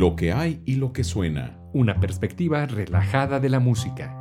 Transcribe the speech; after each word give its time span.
Lo 0.00 0.16
que 0.16 0.32
hay 0.32 0.62
y 0.64 0.76
lo 0.76 0.94
que 0.94 1.04
suena. 1.04 1.58
Una 1.74 2.00
perspectiva 2.00 2.64
relajada 2.64 3.38
de 3.38 3.50
la 3.50 3.60
música. 3.60 4.16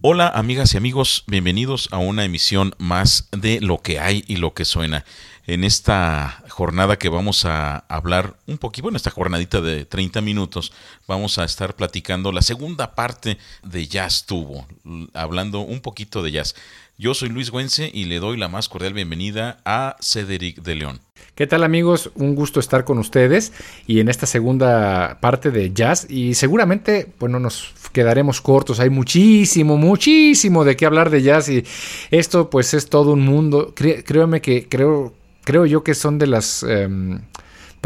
Hola 0.00 0.28
amigas 0.28 0.72
y 0.72 0.78
amigos, 0.78 1.24
bienvenidos 1.26 1.90
a 1.92 1.98
una 1.98 2.24
emisión 2.24 2.74
más 2.78 3.28
de 3.32 3.60
Lo 3.60 3.82
que 3.82 4.00
hay 4.00 4.24
y 4.28 4.36
lo 4.36 4.54
que 4.54 4.64
suena. 4.64 5.04
En 5.46 5.62
esta 5.62 6.42
jornada 6.48 6.96
que 6.96 7.10
vamos 7.10 7.44
a 7.44 7.80
hablar 7.80 8.38
un 8.46 8.56
poquito, 8.56 8.84
bueno, 8.84 8.96
esta 8.96 9.10
jornadita 9.10 9.60
de 9.60 9.84
30 9.84 10.22
minutos, 10.22 10.72
vamos 11.06 11.38
a 11.38 11.44
estar 11.44 11.76
platicando 11.76 12.32
la 12.32 12.40
segunda 12.40 12.94
parte 12.94 13.36
de 13.62 13.86
Jazz 13.86 14.24
Tubo, 14.24 14.66
hablando 15.12 15.60
un 15.60 15.80
poquito 15.80 16.22
de 16.22 16.32
jazz. 16.32 16.54
Yo 16.98 17.12
soy 17.12 17.28
Luis 17.28 17.50
Güense 17.50 17.90
y 17.92 18.06
le 18.06 18.20
doy 18.20 18.38
la 18.38 18.48
más 18.48 18.70
cordial 18.70 18.94
bienvenida 18.94 19.58
a 19.66 19.96
Cedric 20.00 20.62
de 20.62 20.76
León. 20.76 21.00
¿Qué 21.34 21.46
tal 21.46 21.62
amigos? 21.62 22.10
Un 22.14 22.34
gusto 22.34 22.58
estar 22.58 22.86
con 22.86 22.96
ustedes 22.96 23.52
y 23.86 24.00
en 24.00 24.08
esta 24.08 24.24
segunda 24.24 25.18
parte 25.20 25.50
de 25.50 25.74
jazz 25.74 26.06
y 26.08 26.32
seguramente, 26.32 27.12
bueno, 27.18 27.38
nos 27.38 27.74
quedaremos 27.92 28.40
cortos, 28.40 28.80
hay 28.80 28.88
muchísimo, 28.88 29.76
muchísimo 29.76 30.64
de 30.64 30.74
qué 30.74 30.86
hablar 30.86 31.10
de 31.10 31.20
jazz 31.20 31.50
y 31.50 31.64
esto 32.10 32.48
pues 32.48 32.72
es 32.72 32.88
todo 32.88 33.12
un 33.12 33.26
mundo, 33.26 33.74
créeme 33.74 34.40
que 34.40 34.66
creo, 34.66 35.12
creo 35.44 35.66
yo 35.66 35.84
que 35.84 35.94
son 35.94 36.18
de 36.18 36.26
las... 36.28 36.62
Em, 36.62 37.20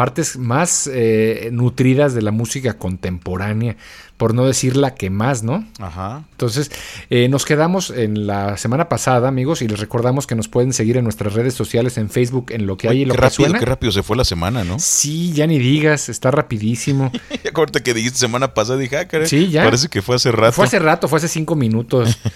partes 0.01 0.39
más 0.39 0.89
eh, 0.91 1.51
nutridas 1.53 2.15
de 2.15 2.23
la 2.23 2.31
música 2.31 2.79
contemporánea, 2.79 3.77
por 4.17 4.35
no 4.35 4.47
decir 4.47 4.77
la 4.77 4.95
que 4.95 5.11
más, 5.11 5.43
¿no? 5.43 5.67
Ajá. 5.79 6.25
Entonces, 6.33 6.71
eh, 7.11 7.29
nos 7.29 7.45
quedamos 7.45 7.91
en 7.91 8.27
la 8.27 8.57
semana 8.57 8.89
pasada, 8.89 9.29
amigos, 9.29 9.61
y 9.61 9.69
les 9.69 9.79
recordamos 9.79 10.27
que 10.27 10.35
nos 10.35 10.49
pueden 10.49 10.73
seguir 10.73 10.97
en 10.97 11.05
nuestras 11.05 11.35
redes 11.35 11.53
sociales, 11.53 11.99
en 11.99 12.09
Facebook, 12.09 12.47
en 12.51 12.67
lo 12.67 12.79
que 12.79 12.89
hay 12.89 13.03
y 13.03 13.05
lo 13.05 13.13
qué 13.15 13.21
rápido, 13.21 13.37
suena. 13.45 13.59
Qué 13.59 13.65
rápido 13.67 13.93
se 13.93 14.03
fue 14.03 14.17
la 14.17 14.25
semana, 14.25 14.65
¿no? 14.65 14.79
Sí, 14.79 15.33
ya 15.35 15.47
ni 15.47 15.59
digas, 15.59 16.09
está 16.09 16.31
rapidísimo. 16.31 17.13
Acuérdate 17.49 17.83
que 17.83 17.93
dijiste 17.93 18.19
semana 18.19 18.55
pasada, 18.55 18.79
dije, 18.79 18.97
ah, 18.97 19.07
caray, 19.07 19.27
Sí, 19.29 19.51
ya. 19.51 19.65
Parece 19.65 19.89
que 19.89 20.01
fue 20.01 20.17
hace 20.17 20.33
rato. 20.33 20.53
Fue 20.55 20.65
hace 20.65 20.79
rato, 20.79 21.09
fue 21.09 21.19
hace 21.19 21.29
cinco 21.29 21.57
minutos. 21.57 22.19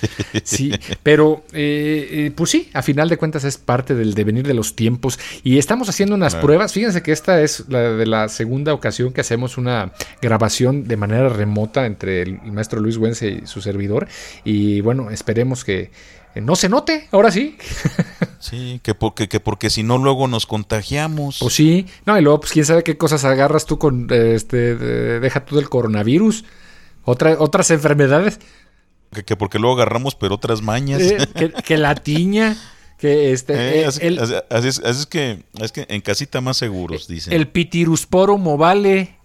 Sí, 0.43 0.73
pero 1.03 1.45
eh, 1.53 2.09
eh, 2.11 2.33
pues 2.35 2.51
sí, 2.51 2.69
a 2.75 2.83
final 2.83 3.09
de 3.09 3.17
cuentas 3.17 3.45
es 3.45 3.57
parte 3.57 3.95
del 3.95 4.13
devenir 4.15 4.47
de 4.47 4.53
los 4.55 4.75
tiempos. 4.77 5.19
Y 5.43 5.57
estamos 5.59 5.89
haciendo 5.89 6.15
unas 6.15 6.35
Claro. 6.35 6.47
pruebas. 6.47 6.73
Fíjense 6.73 7.03
que 7.03 7.13
esta 7.13 7.41
es 7.41 7.54
la 7.69 7.81
de 7.93 8.07
la 8.07 8.29
segunda 8.29 8.73
ocasión 8.75 9.13
que 9.13 9.21
hacemos 9.21 9.59
una 9.59 9.93
grabación 10.21 10.87
de 10.89 10.97
manera 10.97 11.29
remota 11.29 11.87
entre 11.87 12.23
el, 12.23 12.41
maestro 12.43 12.81
Luis 12.81 12.99
Güense 12.99 13.41
y 13.43 13.47
su 13.47 13.61
servidor. 13.61 14.09
Y 14.45 14.81
bueno, 14.81 15.11
esperemos 15.11 15.65
que 15.65 15.91
eh, 16.35 16.41
no 16.41 16.57
se 16.57 16.69
note, 16.69 17.09
ahora 17.13 17.31
sí. 17.31 17.57
Sí, 18.41 18.81
que 18.83 18.95
porque, 18.95 19.29
que 19.29 19.41
porque 19.41 19.71
si 19.71 19.83
no 19.83 19.99
luego 19.99 20.29
nos 20.29 20.47
contagiamos. 20.47 21.39
Pues 21.41 21.55
sí. 21.55 21.87
No, 22.05 22.19
y 22.19 22.23
luego, 22.23 22.41
pues 22.41 22.53
quién 22.53 22.65
sabe 22.67 22.83
qué 22.83 22.99
cosas 22.99 23.25
agarras 23.25 23.65
tú 23.67 23.79
con 23.79 24.09
eh, 24.11 24.35
este. 24.35 24.77
de- 24.77 25.21
deja 25.21 25.45
tú 25.45 25.57
del 25.57 25.69
coronavirus. 25.69 26.45
Otra, 27.05 27.37
otras 27.39 27.71
enfermedades. 27.71 28.41
Que, 29.13 29.25
que 29.25 29.37
porque 29.37 29.59
luego 29.59 29.77
agarramos 29.77 30.15
pero 30.15 30.35
otras 30.35 30.61
mañas. 30.61 31.01
Eh, 31.01 31.27
que, 31.35 31.53
que 31.53 31.77
la 31.79 31.95
tiña. 31.95 32.57
Que 33.05 33.33
este. 33.33 33.53
Eh, 33.53 33.81
eh, 33.83 33.85
así, 33.85 33.99
el, 34.01 34.19
así- 34.19 34.35
así 34.49 34.69
es, 34.69 34.79
así 34.83 35.01
es 35.01 35.07
que 35.07 35.45
es 35.61 35.73
que 35.73 35.85
en 35.91 36.01
casita 36.01 36.41
más 36.41 36.57
seguros, 36.57 37.07
dicen. 37.07 37.35
el 37.35 37.49
pitirusporum 37.49 38.47
ovale. 38.47 39.17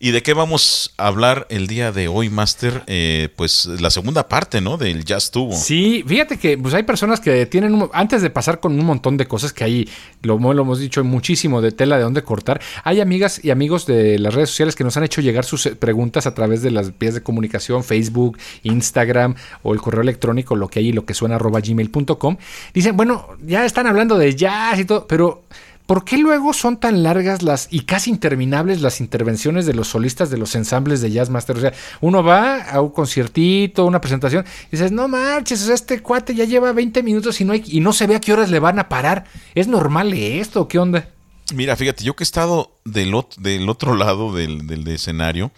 ¿Y 0.00 0.12
de 0.12 0.22
qué 0.22 0.32
vamos 0.32 0.94
a 0.96 1.08
hablar 1.08 1.48
el 1.50 1.66
día 1.66 1.90
de 1.90 2.06
hoy, 2.06 2.30
Master? 2.30 2.84
Eh, 2.86 3.30
pues 3.34 3.66
la 3.66 3.90
segunda 3.90 4.28
parte, 4.28 4.60
¿no? 4.60 4.76
Del 4.76 5.04
Jazz 5.04 5.32
Tubo. 5.32 5.56
Sí, 5.56 6.04
fíjate 6.06 6.38
que 6.38 6.56
pues 6.56 6.72
hay 6.74 6.84
personas 6.84 7.18
que 7.18 7.46
tienen, 7.46 7.74
un- 7.74 7.90
antes 7.92 8.22
de 8.22 8.30
pasar 8.30 8.60
con 8.60 8.78
un 8.78 8.86
montón 8.86 9.16
de 9.16 9.26
cosas 9.26 9.52
que 9.52 9.64
hay, 9.64 9.88
lo, 10.22 10.38
lo 10.38 10.62
hemos 10.62 10.78
dicho, 10.78 11.02
muchísimo 11.02 11.60
de 11.60 11.72
tela 11.72 11.96
de 11.96 12.04
dónde 12.04 12.22
cortar, 12.22 12.60
hay 12.84 13.00
amigas 13.00 13.44
y 13.44 13.50
amigos 13.50 13.86
de 13.86 14.20
las 14.20 14.34
redes 14.34 14.50
sociales 14.50 14.76
que 14.76 14.84
nos 14.84 14.96
han 14.96 15.02
hecho 15.02 15.20
llegar 15.20 15.44
sus 15.44 15.66
eh, 15.66 15.74
preguntas 15.74 16.28
a 16.28 16.34
través 16.34 16.62
de 16.62 16.70
las 16.70 16.96
vías 16.96 17.14
de 17.14 17.24
comunicación, 17.24 17.82
Facebook, 17.82 18.38
Instagram 18.62 19.34
o 19.64 19.72
el 19.74 19.80
correo 19.80 20.02
electrónico, 20.02 20.54
lo 20.54 20.68
que 20.68 20.78
hay 20.78 20.88
y 20.90 20.92
lo 20.92 21.04
que 21.06 21.14
suena 21.14 21.34
arroba 21.34 21.58
gmail.com. 21.60 22.36
Dicen, 22.72 22.96
bueno, 22.96 23.26
ya 23.44 23.64
están 23.64 23.88
hablando 23.88 24.16
de 24.16 24.32
jazz 24.36 24.78
y 24.78 24.84
todo, 24.84 25.08
pero... 25.08 25.42
¿Por 25.88 26.04
qué 26.04 26.18
luego 26.18 26.52
son 26.52 26.78
tan 26.78 27.02
largas 27.02 27.42
las 27.42 27.68
y 27.70 27.80
casi 27.80 28.10
interminables 28.10 28.82
las 28.82 29.00
intervenciones 29.00 29.64
de 29.64 29.72
los 29.72 29.88
solistas 29.88 30.28
de 30.28 30.36
los 30.36 30.54
ensambles 30.54 31.00
de 31.00 31.10
Jazz 31.10 31.30
Master? 31.30 31.56
O 31.56 31.60
sea, 31.62 31.72
uno 32.02 32.22
va 32.22 32.60
a 32.60 32.82
un 32.82 32.90
conciertito, 32.90 33.86
una 33.86 33.98
presentación, 33.98 34.44
y 34.66 34.72
dices, 34.72 34.92
no 34.92 35.08
marches, 35.08 35.66
este 35.66 36.02
cuate 36.02 36.34
ya 36.34 36.44
lleva 36.44 36.72
20 36.72 37.02
minutos 37.02 37.40
y 37.40 37.46
no, 37.46 37.54
y 37.54 37.80
no 37.80 37.94
se 37.94 38.06
ve 38.06 38.16
a 38.16 38.20
qué 38.20 38.34
horas 38.34 38.50
le 38.50 38.58
van 38.58 38.78
a 38.78 38.90
parar. 38.90 39.24
¿Es 39.54 39.66
normal 39.66 40.12
esto? 40.12 40.68
¿Qué 40.68 40.78
onda? 40.78 41.08
Mira, 41.54 41.74
fíjate, 41.74 42.04
yo 42.04 42.14
que 42.14 42.22
he 42.22 42.26
estado 42.26 42.78
del, 42.84 43.14
del 43.38 43.66
otro 43.70 43.96
lado 43.96 44.34
del, 44.34 44.66
del 44.66 44.86
escenario, 44.88 45.52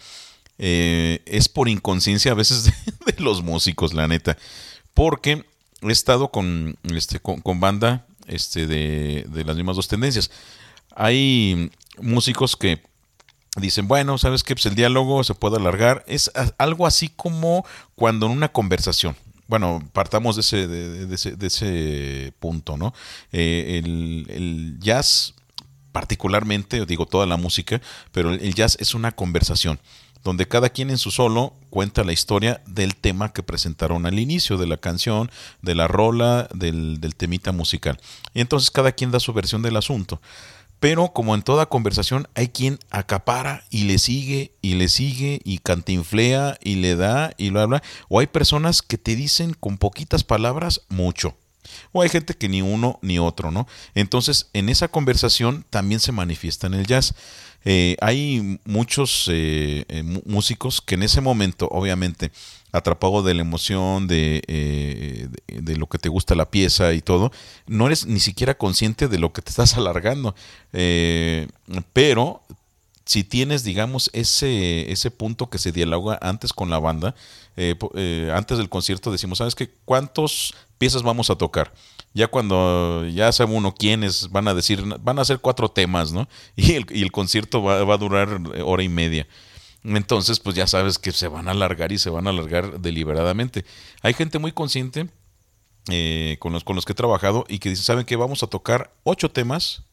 eh, 0.57 1.19
es 1.25 1.49
por 1.49 1.67
inconsciencia 1.67 2.31
a 2.31 2.35
veces 2.35 2.71
de, 3.05 3.15
los 3.17 3.43
músicos, 3.43 3.93
la 3.93 4.07
neta. 4.07 4.37
Porque 4.93 5.43
he 5.81 5.91
estado 5.91 6.31
con, 6.31 6.77
este, 6.83 7.19
con 7.19 7.59
banda 7.59 8.05
este, 8.31 8.65
de, 8.65 9.25
de 9.29 9.43
las 9.43 9.55
mismas 9.55 9.75
dos 9.75 9.87
tendencias. 9.87 10.31
Hay 10.95 11.71
músicos 11.99 12.55
que 12.55 12.81
dicen, 13.57 13.87
bueno, 13.87 14.17
¿sabes 14.17 14.43
qué? 14.43 14.55
Pues 14.55 14.65
el 14.65 14.75
diálogo 14.75 15.23
se 15.23 15.35
puede 15.35 15.57
alargar. 15.57 16.03
Es 16.07 16.31
algo 16.57 16.87
así 16.87 17.09
como 17.09 17.65
cuando 17.95 18.25
en 18.25 18.31
una 18.31 18.51
conversación. 18.51 19.15
Bueno, 19.47 19.83
partamos 19.91 20.35
de 20.37 20.41
ese, 20.41 20.67
de, 20.67 21.05
de 21.07 21.15
ese, 21.15 21.35
de 21.35 21.47
ese 21.47 22.33
punto, 22.39 22.77
¿no? 22.77 22.93
Eh, 23.33 23.81
el, 23.83 24.25
el 24.29 24.77
jazz, 24.79 25.33
particularmente, 25.91 26.85
digo 26.85 27.05
toda 27.05 27.25
la 27.25 27.35
música, 27.35 27.81
pero 28.13 28.33
el 28.33 28.55
jazz 28.55 28.77
es 28.79 28.93
una 28.93 29.11
conversación 29.11 29.79
donde 30.23 30.47
cada 30.47 30.69
quien 30.69 30.89
en 30.89 30.97
su 30.97 31.11
solo 31.11 31.53
cuenta 31.69 32.03
la 32.03 32.13
historia 32.13 32.61
del 32.67 32.95
tema 32.95 33.33
que 33.33 33.43
presentaron 33.43 34.05
al 34.05 34.19
inicio 34.19 34.57
de 34.57 34.67
la 34.67 34.77
canción, 34.77 35.31
de 35.61 35.75
la 35.75 35.87
rola, 35.87 36.47
del, 36.53 36.99
del 36.99 37.15
temita 37.15 37.51
musical. 37.51 37.99
Y 38.33 38.41
entonces 38.41 38.71
cada 38.71 38.91
quien 38.91 39.11
da 39.11 39.19
su 39.19 39.33
versión 39.33 39.61
del 39.61 39.77
asunto. 39.77 40.21
Pero 40.81 41.13
como 41.13 41.35
en 41.35 41.43
toda 41.43 41.67
conversación 41.67 42.27
hay 42.33 42.47
quien 42.47 42.79
acapara 42.89 43.63
y 43.69 43.83
le 43.83 43.99
sigue 43.99 44.55
y 44.63 44.73
le 44.73 44.89
sigue 44.89 45.39
y 45.43 45.59
cantinflea 45.59 46.57
y 46.59 46.75
le 46.75 46.95
da 46.95 47.33
y 47.37 47.51
lo 47.51 47.61
habla. 47.61 47.83
O 48.09 48.19
hay 48.19 48.25
personas 48.25 48.81
que 48.81 48.97
te 48.97 49.15
dicen 49.15 49.53
con 49.53 49.77
poquitas 49.77 50.23
palabras 50.23 50.81
mucho. 50.89 51.37
O 51.91 52.01
hay 52.01 52.09
gente 52.09 52.33
que 52.33 52.49
ni 52.49 52.61
uno 52.61 52.99
ni 53.01 53.19
otro, 53.19 53.51
¿no? 53.51 53.67
Entonces, 53.95 54.49
en 54.53 54.69
esa 54.69 54.87
conversación 54.87 55.65
también 55.69 55.99
se 55.99 56.11
manifiesta 56.11 56.67
en 56.67 56.73
el 56.73 56.87
jazz. 56.87 57.13
Eh, 57.63 57.95
hay 58.01 58.59
muchos 58.65 59.27
eh, 59.31 59.85
eh, 59.87 60.03
músicos 60.25 60.81
que 60.81 60.95
en 60.95 61.03
ese 61.03 61.21
momento, 61.21 61.67
obviamente, 61.71 62.31
atrapado 62.71 63.21
de 63.21 63.33
la 63.33 63.41
emoción, 63.41 64.07
de, 64.07 65.29
de, 65.47 65.75
lo 65.75 65.87
que 65.87 65.97
te 65.97 66.09
gusta 66.09 66.35
la 66.35 66.49
pieza 66.49 66.93
y 66.93 67.01
todo, 67.01 67.31
no 67.67 67.85
eres 67.87 68.05
ni 68.05 68.19
siquiera 68.19 68.57
consciente 68.57 69.07
de 69.09 69.19
lo 69.19 69.33
que 69.33 69.41
te 69.41 69.49
estás 69.49 69.75
alargando. 69.77 70.35
Pero 71.93 72.43
si 73.11 73.25
tienes, 73.25 73.65
digamos, 73.65 74.09
ese, 74.13 74.89
ese 74.89 75.11
punto 75.11 75.49
que 75.49 75.57
se 75.57 75.73
dialoga 75.73 76.17
antes 76.21 76.53
con 76.53 76.69
la 76.69 76.79
banda, 76.79 77.13
eh, 77.57 77.75
eh, 77.95 78.31
antes 78.33 78.57
del 78.57 78.69
concierto 78.69 79.11
decimos, 79.11 79.39
¿sabes 79.39 79.53
qué? 79.53 79.69
¿Cuántas 79.83 80.53
piezas 80.77 81.03
vamos 81.03 81.29
a 81.29 81.35
tocar? 81.35 81.73
Ya 82.13 82.29
cuando 82.29 83.05
ya 83.09 83.29
sabe 83.33 83.53
uno 83.53 83.75
quiénes 83.75 84.29
van 84.29 84.47
a 84.47 84.53
decir, 84.53 84.81
van 85.01 85.19
a 85.19 85.23
hacer 85.23 85.39
cuatro 85.39 85.67
temas, 85.67 86.13
¿no? 86.13 86.29
Y 86.55 86.71
el, 86.75 86.85
y 86.89 87.01
el 87.01 87.11
concierto 87.11 87.61
va, 87.61 87.83
va 87.83 87.95
a 87.95 87.97
durar 87.97 88.39
eh, 88.53 88.61
hora 88.61 88.81
y 88.81 88.87
media. 88.87 89.27
Entonces, 89.83 90.39
pues 90.39 90.55
ya 90.55 90.65
sabes 90.65 90.97
que 90.97 91.11
se 91.11 91.27
van 91.27 91.49
a 91.49 91.51
alargar 91.51 91.91
y 91.91 91.97
se 91.97 92.09
van 92.09 92.27
a 92.27 92.29
alargar 92.29 92.79
deliberadamente. 92.79 93.65
Hay 94.03 94.13
gente 94.13 94.39
muy 94.39 94.53
consciente 94.53 95.09
eh, 95.89 96.37
con, 96.39 96.53
los, 96.53 96.63
con 96.63 96.77
los 96.77 96.85
que 96.85 96.93
he 96.93 96.95
trabajado 96.95 97.43
y 97.49 97.59
que 97.59 97.67
dice, 97.67 97.83
¿saben 97.83 98.05
qué? 98.05 98.15
Vamos 98.15 98.41
a 98.41 98.47
tocar 98.47 98.93
ocho 99.03 99.29
temas, 99.29 99.83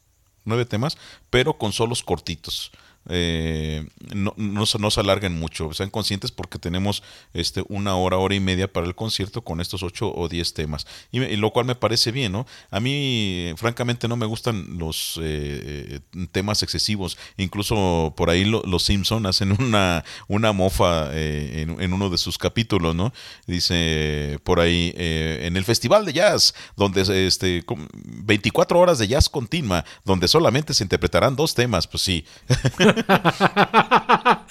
nueve 0.45 0.67
temas, 0.67 0.97
pero 1.31 1.59
con 1.59 1.73
solos 1.73 2.05
cortitos. 2.05 2.71
Eh, 3.11 3.87
no, 4.15 4.35
no, 4.37 4.67
se- 4.67 4.79
no 4.79 4.91
se 4.91 5.01
alarguen 5.01 5.33
mucho, 5.39 5.73
sean 5.73 5.89
conscientes 5.89 6.31
porque 6.31 6.59
tenemos 6.59 7.03
este, 7.33 7.65
una 7.69 7.97
hora, 7.97 8.19
hora 8.19 8.35
y 8.35 8.41
media 8.41 8.71
para 8.71 8.87
el 8.87 8.95
concierto 8.95 9.43
con 9.43 9.63
estos 9.63 9.83
ocho 9.83 10.13
o 10.15 10.29
diez 10.29 10.53
temas, 10.53 10.87
y, 11.11 11.23
y 11.23 11.37
lo 11.37 11.51
cual 11.51 11.65
me 11.65 11.75
parece 11.75 12.13
bien, 12.13 12.33
¿no? 12.33 12.47
A 12.71 12.81
mí, 12.81 13.53
francamente, 13.57 14.09
no 14.09 14.17
me 14.17 14.27
gustan 14.27 14.79
los 14.79 15.19
eh, 15.23 16.01
eh, 16.13 16.27
temas 16.33 16.63
excesivos, 16.63 17.17
incluso 17.39 18.13
por 18.15 18.29
ahí 18.29 18.45
lo- 18.45 18.63
los 18.67 18.83
Simpson 18.85 19.25
hacen 19.25 19.53
una, 19.59 20.05
una 20.27 20.53
mofa 20.53 21.09
eh, 21.13 21.63
en, 21.63 21.81
en 21.81 21.93
uno 21.95 22.11
de 22.11 22.19
sus 22.19 22.37
capítulos, 22.37 22.95
¿no? 22.95 23.15
Dice 23.47 24.39
por 24.45 24.61
ahí, 24.61 24.93
en 24.97 25.57
el 25.57 25.65
Festival 25.65 26.05
de 26.05 26.13
Jazz, 26.13 26.55
donde 26.77 27.27
este, 27.27 27.63
com- 27.65 27.89
24 27.95 28.79
horas 28.79 28.99
de 28.99 29.09
jazz 29.09 29.29
continua, 29.31 29.85
donde 30.05 30.29
solamente 30.29 30.75
se 30.75 30.83
interpretarán 30.85 31.37
dos 31.37 31.55
temas, 31.55 31.87
pues 31.87 32.03
sí. 32.03 32.25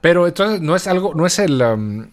Pero 0.00 0.28
entonces 0.28 0.60
no 0.60 0.76
es 0.76 0.86
algo, 0.86 1.12
no 1.14 1.26
es 1.26 1.40
el, 1.40 1.60
um, 1.60 2.06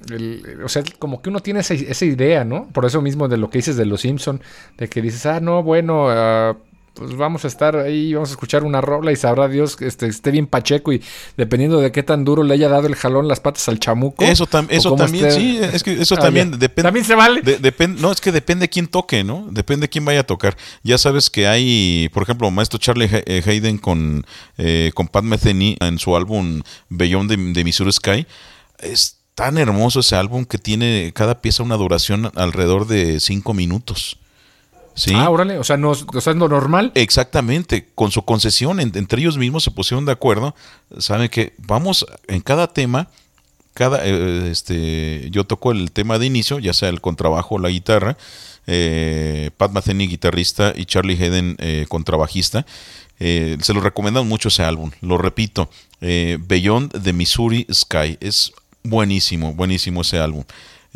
o 0.64 0.70
sea, 0.70 0.84
como 0.98 1.22
que 1.22 1.30
uno 1.30 1.40
tiene 1.42 1.60
esa, 1.60 2.06
idea, 2.06 2.44
¿no? 2.44 2.68
Por 2.70 2.86
eso 2.86 3.00
mismo 3.02 3.28
de 3.28 3.38
lo 3.38 3.50
que 3.52 3.60
dices 3.60 3.78
de 3.78 3.86
los 3.86 4.02
Simpson, 4.02 4.42
de 4.78 4.90
que 4.90 5.04
dices, 5.04 5.26
ah, 5.28 5.40
no, 5.40 5.62
bueno, 5.62 6.10
ah, 6.10 6.58
pues 6.96 7.16
vamos 7.16 7.44
a 7.44 7.48
estar 7.48 7.76
ahí, 7.76 8.14
vamos 8.14 8.30
a 8.30 8.34
escuchar 8.34 8.64
una 8.64 8.82
rola 8.82 9.12
y 9.12 9.16
sabrá 9.16 9.48
Dios 9.48 9.76
que 9.76 9.86
este, 9.86 10.08
esté 10.08 10.32
bien 10.32 10.48
pacheco 10.48 10.94
y 10.94 11.04
dependiendo 11.38 11.80
de 11.82 11.92
qué 11.92 12.04
tan 12.04 12.24
duro 12.24 12.44
le 12.44 12.54
haya 12.54 12.70
dado 12.70 12.88
el 12.88 12.96
jalón 12.96 13.28
las 13.28 13.40
patas 13.40 13.68
al 13.68 13.80
chamuco. 13.80 14.24
Eso, 14.24 14.48
eso 14.70 14.96
también, 14.96 15.32
sí, 15.32 15.60
es 15.62 15.84
que 15.84 16.02
eso 16.02 16.16
ah, 16.18 16.22
también 16.22 16.52
depende. 16.52 16.84
También 16.84 17.06
se 17.06 17.16
vale. 17.16 17.42
no, 18.00 18.12
es 18.12 18.22
que 18.22 18.32
depende 18.32 18.70
quién 18.70 18.88
toque, 18.88 19.24
¿no? 19.24 19.48
Depende 19.52 19.90
quién 19.90 20.06
vaya 20.06 20.22
a 20.22 20.26
tocar. 20.26 20.58
Ya 20.84 20.98
sabes 20.98 21.30
que 21.30 21.48
hay, 21.48 22.10
por 22.14 22.24
ejemplo, 22.24 22.50
maestro 22.50 22.80
Charlie 22.80 23.10
eh, 23.12 23.44
Hayden 23.46 23.78
con, 23.78 24.26
eh, 24.58 24.92
con 24.94 25.08
Pat 25.08 25.24
Metheny 25.24 25.78
en 25.82 26.00
su 26.00 26.16
álbum 26.16 26.62
Beyond 26.90 27.30
de, 27.30 27.54
de 27.54 27.64
Missouri 27.64 27.92
Sky. 27.92 28.26
Es 28.80 29.18
tan 29.36 29.58
hermoso 29.58 30.00
ese 30.00 30.16
álbum 30.16 30.46
que 30.46 30.58
tiene 30.58 31.12
cada 31.14 31.42
pieza 31.42 31.62
una 31.62 31.76
duración 31.76 32.32
alrededor 32.36 32.88
de 32.88 33.20
cinco 33.20 33.54
minutos. 33.54 34.18
¿Sí? 34.96 35.14
Ah, 35.14 35.30
órale, 35.30 35.58
o 35.58 35.64
sea, 35.64 35.76
no, 35.76 35.92
o 35.92 36.22
sea, 36.22 36.34
lo 36.34 36.48
normal. 36.48 36.92
Exactamente, 36.96 37.90
con 37.96 38.12
su 38.12 38.24
concesión, 38.24 38.80
entre 38.80 39.22
ellos 39.22 39.38
mismos 39.38 39.64
se 39.64 39.72
pusieron 39.72 40.06
de 40.06 40.14
acuerdo, 40.14 40.56
saben 41.00 41.28
que 41.28 41.54
vamos 41.58 42.06
en 42.28 42.40
cada 42.40 42.68
tema, 42.68 43.10
cada, 43.74 44.06
eh, 44.06 44.50
este, 44.50 45.30
yo 45.32 45.44
toco 45.44 45.74
el 45.74 45.92
tema 45.92 46.18
de 46.18 46.28
inicio, 46.28 46.60
ya 46.60 46.74
sea 46.74 46.88
el 46.88 47.02
contrabajo 47.02 47.56
o 47.56 47.60
la 47.60 47.70
guitarra, 47.70 48.18
eh, 48.68 49.52
Pat 49.58 49.72
Metheny 49.72 50.08
guitarrista 50.08 50.74
y 50.76 50.86
Charlie 50.86 51.22
Hayden 51.22 51.56
eh, 51.60 51.86
contrabajista, 51.90 52.66
eh, 53.20 53.58
se 53.62 53.74
lo 53.74 53.82
recomiendan 53.82 54.28
mucho 54.28 54.48
ese 54.48 54.64
álbum, 54.64 54.92
lo 55.02 55.18
repito, 55.18 55.70
Beyond 56.00 57.04
the 57.04 57.14
Missouri 57.14 57.68
Sky, 57.72 58.18
es 58.22 58.54
buenísimo, 58.84 59.54
buenísimo 59.54 60.02
ese 60.02 60.20
álbum. 60.20 60.44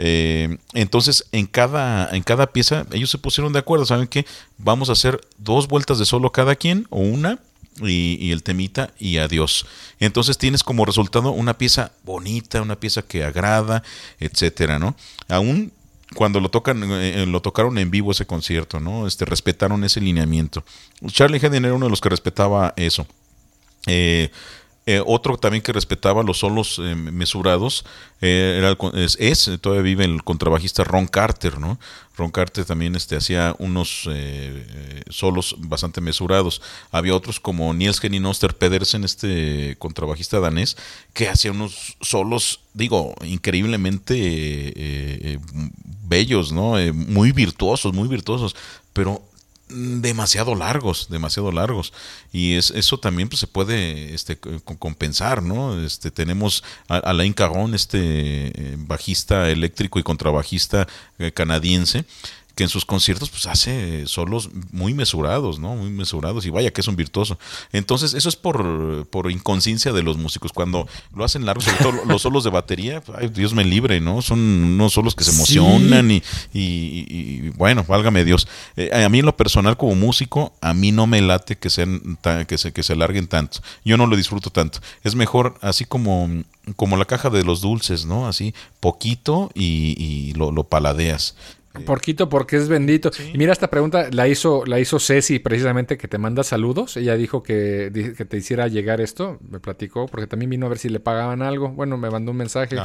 Eh, 0.01 0.57
entonces, 0.73 1.25
en 1.33 1.45
cada, 1.45 2.09
en 2.15 2.23
cada 2.23 2.53
pieza, 2.53 2.85
ellos 2.93 3.09
se 3.09 3.17
pusieron 3.17 3.51
de 3.51 3.59
acuerdo. 3.59 3.85
¿Saben 3.85 4.07
que 4.07 4.25
Vamos 4.57 4.89
a 4.89 4.93
hacer 4.93 5.21
dos 5.37 5.67
vueltas 5.67 5.99
de 5.99 6.05
solo 6.05 6.31
cada 6.31 6.55
quien, 6.55 6.85
o 6.89 6.99
una, 6.99 7.39
y, 7.81 8.31
el 8.31 8.43
temita, 8.43 8.91
y 8.99 9.17
adiós. 9.17 9.65
Entonces 10.01 10.37
tienes 10.37 10.63
como 10.63 10.85
resultado 10.85 11.31
una 11.31 11.57
pieza 11.57 11.93
bonita, 12.03 12.61
una 12.61 12.77
pieza 12.77 13.01
que 13.01 13.23
agrada, 13.23 13.83
etcétera, 14.19 14.79
¿no? 14.79 14.95
Aún 15.29 15.71
cuando 16.15 16.41
lo 16.41 16.49
tocan, 16.49 16.83
eh, 16.91 17.25
lo 17.25 17.41
tocaron 17.41 17.77
en 17.77 17.89
vivo 17.89 18.11
ese 18.11 18.25
concierto, 18.25 18.81
¿no? 18.81 19.07
Este, 19.07 19.23
respetaron 19.23 19.83
ese 19.85 20.01
lineamiento. 20.01 20.63
Charlie 21.07 21.39
Hayden 21.41 21.63
era 21.63 21.73
uno 21.73 21.85
de 21.85 21.91
los 21.91 22.01
que 22.01 22.09
respetaba 22.09 22.73
eso. 22.75 23.07
Eh, 23.85 24.29
eh, 24.91 25.03
otro 25.05 25.37
también 25.37 25.61
que 25.61 25.71
respetaba 25.71 26.23
los 26.23 26.39
solos 26.39 26.81
eh, 26.83 26.95
mesurados 26.95 27.85
eh, 28.21 28.55
era 28.57 28.75
es, 28.95 29.51
todavía 29.61 29.83
vive 29.83 30.03
el 30.03 30.23
contrabajista 30.23 30.83
Ron 30.83 31.05
Carter, 31.05 31.59
¿no? 31.59 31.79
Ron 32.17 32.31
Carter 32.31 32.65
también 32.65 32.95
este, 32.95 33.15
hacía 33.15 33.55
unos 33.59 34.09
solos 35.11 35.55
bastante 35.59 36.01
mesurados. 36.01 36.59
Había 36.91 37.15
otros 37.15 37.39
como 37.39 37.71
Niels 37.75 38.03
Henning 38.03 38.25
Oster 38.25 38.57
Pedersen, 38.57 39.03
este 39.03 39.75
contrabajista 39.77 40.39
danés, 40.39 40.75
que 41.13 41.29
hacía 41.29 41.51
unos 41.51 41.95
solos, 42.01 42.61
digo, 42.73 43.13
increíblemente 43.23 45.39
bellos, 46.03 46.51
¿no? 46.51 46.73
muy 46.93 47.31
virtuosos, 47.31 47.93
muy 47.93 48.07
virtuosos, 48.07 48.55
pero 48.91 49.21
demasiado 49.69 50.55
largos, 50.55 51.07
demasiado 51.09 51.51
largos. 51.51 51.93
Y 52.31 52.55
es, 52.55 52.71
eso 52.71 52.99
también 52.99 53.29
pues, 53.29 53.39
se 53.39 53.47
puede 53.47 54.13
este, 54.13 54.37
compensar, 54.37 55.43
¿no? 55.43 55.81
Este, 55.83 56.11
tenemos 56.11 56.63
a 56.87 56.97
Alain 56.97 57.33
Caron, 57.33 57.75
este 57.75 57.99
eh, 57.99 58.75
bajista 58.77 59.49
eléctrico 59.49 59.99
y 59.99 60.03
contrabajista 60.03 60.87
eh, 61.19 61.31
canadiense, 61.31 62.05
que 62.59 62.63
en 62.63 62.69
sus 62.69 62.83
conciertos 62.83 63.29
pues 63.29 63.45
hace 63.45 64.05
solos 64.05 64.49
muy 64.73 64.93
mesurados, 64.93 65.59
¿no? 65.59 65.75
Muy 65.75 65.91
mesurados 65.91 66.45
y 66.45 66.49
vaya 66.49 66.71
que 66.71 66.81
es 66.81 66.87
un 66.89 66.97
virtuoso. 66.97 67.39
Entonces, 67.71 68.13
eso 68.13 68.27
es 68.27 68.35
por, 68.35 69.07
por 69.07 69.31
inconsciencia 69.31 69.93
de 69.93 70.03
los 70.03 70.17
músicos. 70.17 70.51
Cuando 70.51 70.85
lo 71.15 71.23
hacen 71.23 71.45
largos, 71.45 71.63
sobre 71.63 71.77
todo 71.77 72.05
los 72.05 72.21
solos 72.21 72.43
de 72.43 72.49
batería, 72.49 73.01
ay, 73.17 73.29
Dios 73.29 73.53
me 73.53 73.63
libre, 73.63 74.01
¿no? 74.01 74.21
Son 74.21 74.39
unos 74.39 74.91
solos 74.91 75.15
que 75.15 75.23
se 75.23 75.31
emocionan 75.31 76.11
y, 76.11 76.21
y, 76.51 77.47
bueno, 77.55 77.85
válgame 77.87 78.25
Dios. 78.25 78.45
Eh, 78.75 78.91
a 78.91 79.07
mí 79.07 79.19
en 79.19 79.25
lo 79.25 79.37
personal 79.37 79.77
como 79.77 79.95
músico, 79.95 80.51
a 80.59 80.73
mí 80.73 80.91
no 80.91 81.07
me 81.07 81.21
late 81.21 81.57
que 81.57 81.69
sean 81.69 82.17
que 82.45 82.57
se 82.57 82.73
que 82.73 82.83
se 82.83 82.91
alarguen 82.91 83.27
tanto. 83.27 83.61
Yo 83.85 83.95
no 83.95 84.05
lo 84.05 84.17
disfruto 84.17 84.49
tanto. 84.49 84.79
Es 85.05 85.15
mejor 85.15 85.57
así 85.61 85.85
como 85.85 86.29
como 86.75 86.97
la 86.97 87.05
caja 87.05 87.29
de 87.29 87.43
los 87.45 87.61
dulces, 87.61 88.05
¿no? 88.05 88.27
Así 88.27 88.53
poquito 88.81 89.49
y, 89.55 89.95
y 89.97 90.33
lo, 90.33 90.51
lo 90.51 90.65
paladeas. 90.65 91.35
Porquito 91.79 92.29
porque 92.29 92.57
es 92.57 92.67
bendito. 92.67 93.11
Y 93.33 93.37
mira, 93.37 93.53
esta 93.53 93.69
pregunta 93.69 94.09
la 94.11 94.27
hizo, 94.27 94.65
la 94.65 94.79
hizo 94.79 94.99
Ceci 94.99 95.39
precisamente 95.39 95.97
que 95.97 96.07
te 96.07 96.17
manda 96.17 96.43
saludos. 96.43 96.97
Ella 96.97 97.15
dijo 97.15 97.43
que, 97.43 98.13
que, 98.17 98.25
te 98.25 98.37
hiciera 98.37 98.67
llegar 98.67 99.01
esto, 99.01 99.39
me 99.49 99.59
platicó, 99.59 100.07
porque 100.07 100.27
también 100.27 100.49
vino 100.49 100.65
a 100.65 100.69
ver 100.69 100.77
si 100.77 100.89
le 100.89 100.99
pagaban 100.99 101.41
algo. 101.41 101.69
Bueno, 101.69 101.97
me 101.97 102.09
mandó 102.09 102.31
un 102.31 102.37
mensaje 102.37 102.75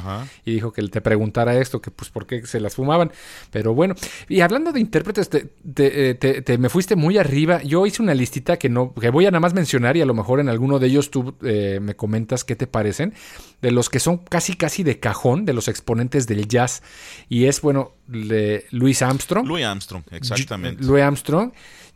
y 0.45 0.53
dijo 0.53 0.73
que 0.73 0.83
te 0.89 1.01
preguntara 1.01 1.57
esto, 1.59 1.81
que 1.81 1.91
pues 1.91 2.11
por 2.11 2.27
qué 2.27 2.47
se 2.47 2.61
las 2.61 2.75
fumaban. 2.75 3.13
Pero 3.51 3.75
bueno, 3.75 3.95
y 4.29 4.41
hablando 4.41 4.73
de 4.73 4.81
intérpretes, 4.81 5.29
te, 5.29 5.51
te, 5.75 6.15
te, 6.15 6.59
me 6.59 6.69
fuiste 6.69 6.97
muy 6.97 7.19
arriba. 7.19 7.63
Yo 7.63 7.87
hice 7.87 8.03
una 8.03 8.15
listita 8.15 8.57
que 8.57 8.69
no, 8.69 8.95
que 8.95 9.11
voy 9.11 9.27
a 9.27 9.31
nada 9.31 9.41
más 9.41 9.55
mencionar 9.55 9.97
y 9.97 10.03
a 10.03 10.07
lo 10.07 10.15
mejor 10.15 10.41
en 10.41 10.49
alguno 10.49 10.79
de 10.79 10.87
ellos 10.87 11.11
tú 11.11 11.35
eh, 11.43 11.79
me 11.81 11.97
comentas 11.97 12.45
qué 12.45 12.57
te 12.57 12.67
parecen. 12.67 13.15
De 13.61 13.71
los 13.71 13.89
que 13.89 13.99
son 13.99 14.19
casi 14.19 14.57
casi 14.57 14.83
de 14.83 15.01
cajón, 15.01 15.45
de 15.45 15.53
los 15.53 15.69
exponentes 15.69 16.27
del 16.27 16.47
jazz. 16.49 16.83
Y 17.29 17.47
es 17.47 17.61
bueno, 17.61 17.93
de 18.07 18.67
Louis 18.71 19.01
Armstrong. 19.03 19.47
Louis 19.47 19.65
Armstrong, 19.65 20.03
exactamente. 20.11 20.83
Louis 20.85 21.03
Armstrong. 21.03 21.53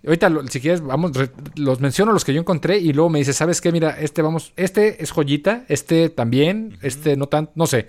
Ahorita, 0.06 0.30
si 0.48 0.60
quieres, 0.60 0.80
vamos, 0.80 1.12
los 1.56 1.80
menciono 1.80 2.12
los 2.12 2.24
que 2.24 2.32
yo 2.32 2.40
encontré 2.40 2.78
y 2.78 2.92
luego 2.92 3.10
me 3.10 3.18
dice, 3.18 3.32
¿sabes 3.32 3.60
qué? 3.60 3.72
Mira, 3.72 3.98
este 3.98 4.22
vamos, 4.22 4.52
este 4.56 5.02
es 5.02 5.10
joyita, 5.10 5.64
este 5.68 6.08
también, 6.08 6.78
este 6.82 7.16
no 7.16 7.26
tanto, 7.26 7.52
no 7.56 7.66
sé. 7.66 7.88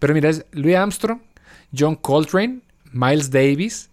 Pero 0.00 0.14
mira, 0.14 0.30
es 0.30 0.44
Louis 0.50 0.74
Armstrong, 0.74 1.20
John 1.76 1.94
Coltrane, 1.94 2.60
Miles 2.92 3.30
Davis, 3.30 3.88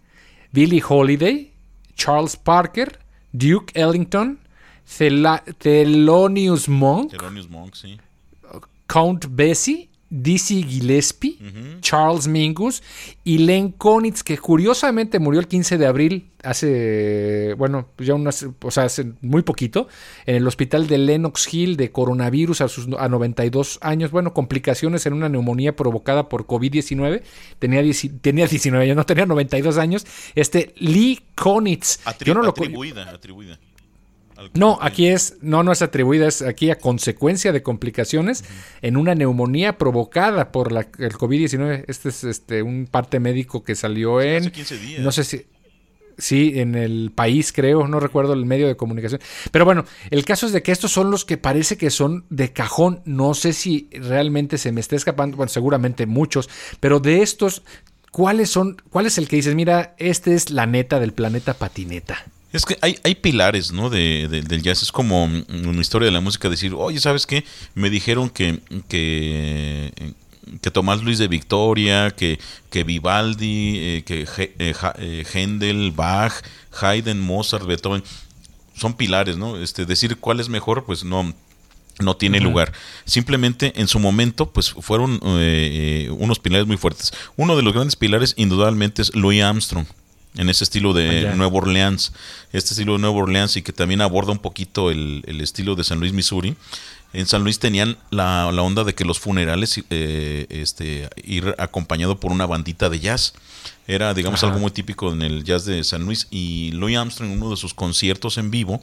Billie 0.50 0.82
Holiday, 0.86 1.52
Charles 1.94 2.36
Parker, 2.36 2.98
Duke 3.32 3.72
Ellington, 3.74 4.40
Thelonious 4.84 6.68
Monk, 6.68 7.12
Thelonious 7.12 7.48
Monk 7.48 7.74
sí. 7.74 7.98
Count 8.88 9.26
Basie, 9.30 9.88
Dizzy 10.14 10.62
Gillespie, 10.62 11.38
Charles 11.80 12.28
Mingus 12.28 12.82
y 13.24 13.38
Len 13.38 13.70
Konitz, 13.70 14.22
que 14.22 14.36
curiosamente 14.36 15.18
murió 15.18 15.40
el 15.40 15.48
15 15.48 15.78
de 15.78 15.86
abril, 15.86 16.28
hace, 16.42 17.54
bueno, 17.56 17.88
ya 17.96 18.12
unas, 18.12 18.46
o 18.60 18.70
sea, 18.70 18.84
hace 18.84 19.12
muy 19.22 19.40
poquito, 19.40 19.88
en 20.26 20.36
el 20.36 20.46
hospital 20.46 20.86
de 20.86 20.98
Lenox 20.98 21.52
Hill 21.54 21.78
de 21.78 21.92
coronavirus 21.92 22.60
a 22.60 22.68
sus 22.68 22.88
a 22.98 23.08
92 23.08 23.78
años, 23.80 24.10
bueno, 24.10 24.34
complicaciones 24.34 25.06
en 25.06 25.14
una 25.14 25.30
neumonía 25.30 25.76
provocada 25.76 26.28
por 26.28 26.46
COVID-19, 26.46 27.22
tenía, 27.58 27.82
tenía 28.20 28.46
19 28.46 28.84
años, 28.84 28.96
no 28.96 29.06
tenía 29.06 29.24
92 29.24 29.78
años, 29.78 30.06
este 30.34 30.74
Lee 30.76 31.20
Konitz. 31.34 32.00
yo 32.22 32.34
no 32.34 32.42
lo 32.42 32.50
atribuida, 32.50 33.08
atribuida. 33.08 33.58
No, 34.54 34.78
aquí 34.80 35.08
es, 35.08 35.36
no, 35.40 35.62
no 35.62 35.72
es 35.72 35.82
atribuida, 35.82 36.26
es 36.26 36.42
aquí 36.42 36.70
a 36.70 36.78
consecuencia 36.78 37.52
de 37.52 37.62
complicaciones 37.62 38.44
en 38.80 38.96
una 38.96 39.14
neumonía 39.14 39.78
provocada 39.78 40.52
por 40.52 40.72
la, 40.72 40.88
el 40.98 41.12
COVID-19. 41.12 41.84
Este 41.88 42.08
es 42.08 42.24
este, 42.24 42.62
un 42.62 42.86
parte 42.90 43.20
médico 43.20 43.62
que 43.62 43.74
salió 43.74 44.20
en... 44.20 44.52
No 45.00 45.12
sé 45.12 45.24
si... 45.24 45.46
Sí, 46.18 46.52
en 46.56 46.74
el 46.74 47.10
país 47.14 47.52
creo, 47.52 47.88
no 47.88 47.98
recuerdo 47.98 48.34
el 48.34 48.44
medio 48.44 48.68
de 48.68 48.76
comunicación. 48.76 49.20
Pero 49.50 49.64
bueno, 49.64 49.86
el 50.10 50.24
caso 50.26 50.46
es 50.46 50.52
de 50.52 50.62
que 50.62 50.70
estos 50.70 50.92
son 50.92 51.10
los 51.10 51.24
que 51.24 51.38
parece 51.38 51.78
que 51.78 51.90
son 51.90 52.26
de 52.28 52.52
cajón. 52.52 53.00
No 53.06 53.32
sé 53.32 53.54
si 53.54 53.88
realmente 53.92 54.58
se 54.58 54.72
me 54.72 54.80
está 54.80 54.94
escapando, 54.94 55.38
bueno, 55.38 55.48
seguramente 55.48 56.04
muchos, 56.06 56.50
pero 56.80 57.00
de 57.00 57.22
estos, 57.22 57.62
¿cuáles 58.10 58.50
son, 58.50 58.76
cuál 58.90 59.06
es 59.06 59.16
el 59.16 59.26
que 59.26 59.36
dices, 59.36 59.54
mira, 59.54 59.94
este 59.98 60.34
es 60.34 60.50
la 60.50 60.66
neta 60.66 61.00
del 61.00 61.14
planeta 61.14 61.54
patineta? 61.54 62.26
Es 62.52 62.66
que 62.66 62.76
hay, 62.82 62.98
hay 63.02 63.14
pilares, 63.14 63.72
¿no? 63.72 63.88
De, 63.88 64.28
del 64.28 64.62
jazz. 64.62 64.82
Es 64.82 64.92
como 64.92 65.24
una 65.24 65.80
historia 65.80 66.06
de 66.06 66.12
la 66.12 66.20
música 66.20 66.48
decir, 66.48 66.74
oye, 66.74 67.00
¿sabes 67.00 67.26
qué? 67.26 67.44
Me 67.74 67.88
dijeron 67.88 68.28
que, 68.28 68.60
que, 68.88 70.14
que 70.60 70.70
Tomás 70.70 71.02
Luis 71.02 71.18
de 71.18 71.28
Victoria, 71.28 72.10
que, 72.10 72.38
que 72.70 72.84
Vivaldi, 72.84 73.78
eh, 73.78 74.02
que 74.04 75.24
Händel, 75.32 75.88
eh, 75.88 75.92
Bach, 75.94 76.32
Haydn, 76.80 77.20
Mozart, 77.20 77.64
Beethoven, 77.64 78.02
son 78.74 78.94
pilares, 78.94 79.36
¿no? 79.36 79.56
Este, 79.56 79.86
decir 79.86 80.16
cuál 80.18 80.40
es 80.40 80.48
mejor, 80.48 80.84
pues 80.84 81.04
no, 81.04 81.32
no 82.00 82.16
tiene 82.16 82.40
lugar. 82.40 82.72
Simplemente 83.04 83.72
en 83.76 83.88
su 83.88 83.98
momento, 83.98 84.50
pues 84.50 84.70
fueron 84.70 85.20
eh, 85.24 86.08
unos 86.18 86.38
pilares 86.38 86.66
muy 86.66 86.76
fuertes. 86.76 87.12
Uno 87.36 87.56
de 87.56 87.62
los 87.62 87.72
grandes 87.72 87.96
pilares, 87.96 88.34
indudablemente, 88.36 89.02
es 89.02 89.14
Louis 89.14 89.42
Armstrong. 89.42 89.86
En 90.36 90.48
ese 90.48 90.64
estilo 90.64 90.92
de 90.92 91.28
Ah. 91.28 91.34
Nueva 91.34 91.56
Orleans, 91.58 92.12
este 92.52 92.70
estilo 92.70 92.94
de 92.94 92.98
Nueva 93.00 93.16
Orleans 93.18 93.56
y 93.56 93.62
que 93.62 93.72
también 93.72 94.00
aborda 94.00 94.32
un 94.32 94.38
poquito 94.38 94.90
el, 94.90 95.22
el 95.26 95.40
estilo 95.40 95.74
de 95.74 95.84
San 95.84 96.00
Luis, 96.00 96.12
Missouri. 96.12 96.54
En 97.12 97.26
San 97.26 97.44
Luis 97.44 97.58
tenían 97.58 97.98
la, 98.10 98.50
la 98.52 98.62
onda 98.62 98.84
de 98.84 98.94
que 98.94 99.04
los 99.04 99.18
funerales 99.20 99.78
eh, 99.90 100.46
este, 100.48 101.10
ir 101.22 101.54
acompañado 101.58 102.18
por 102.18 102.32
una 102.32 102.46
bandita 102.46 102.88
de 102.88 103.00
jazz. 103.00 103.34
Era, 103.86 104.14
digamos, 104.14 104.40
Ajá. 104.42 104.46
algo 104.46 104.60
muy 104.60 104.70
típico 104.70 105.12
en 105.12 105.20
el 105.20 105.44
jazz 105.44 105.66
de 105.66 105.84
San 105.84 106.04
Luis. 106.06 106.26
Y 106.30 106.70
Louis 106.72 106.96
Armstrong, 106.96 107.30
en 107.32 107.36
uno 107.42 107.50
de 107.50 107.56
sus 107.58 107.74
conciertos 107.74 108.38
en 108.38 108.50
vivo, 108.50 108.80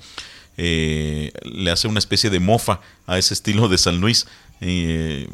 eh, 0.58 1.32
le 1.44 1.72
hace 1.72 1.88
una 1.88 2.00
especie 2.00 2.30
de 2.30 2.40
mofa 2.40 2.82
a 3.08 3.18
ese 3.18 3.34
estilo 3.34 3.68
de 3.68 3.78
San 3.80 4.00
Luis. 4.00 4.28
Eh, 4.62 5.28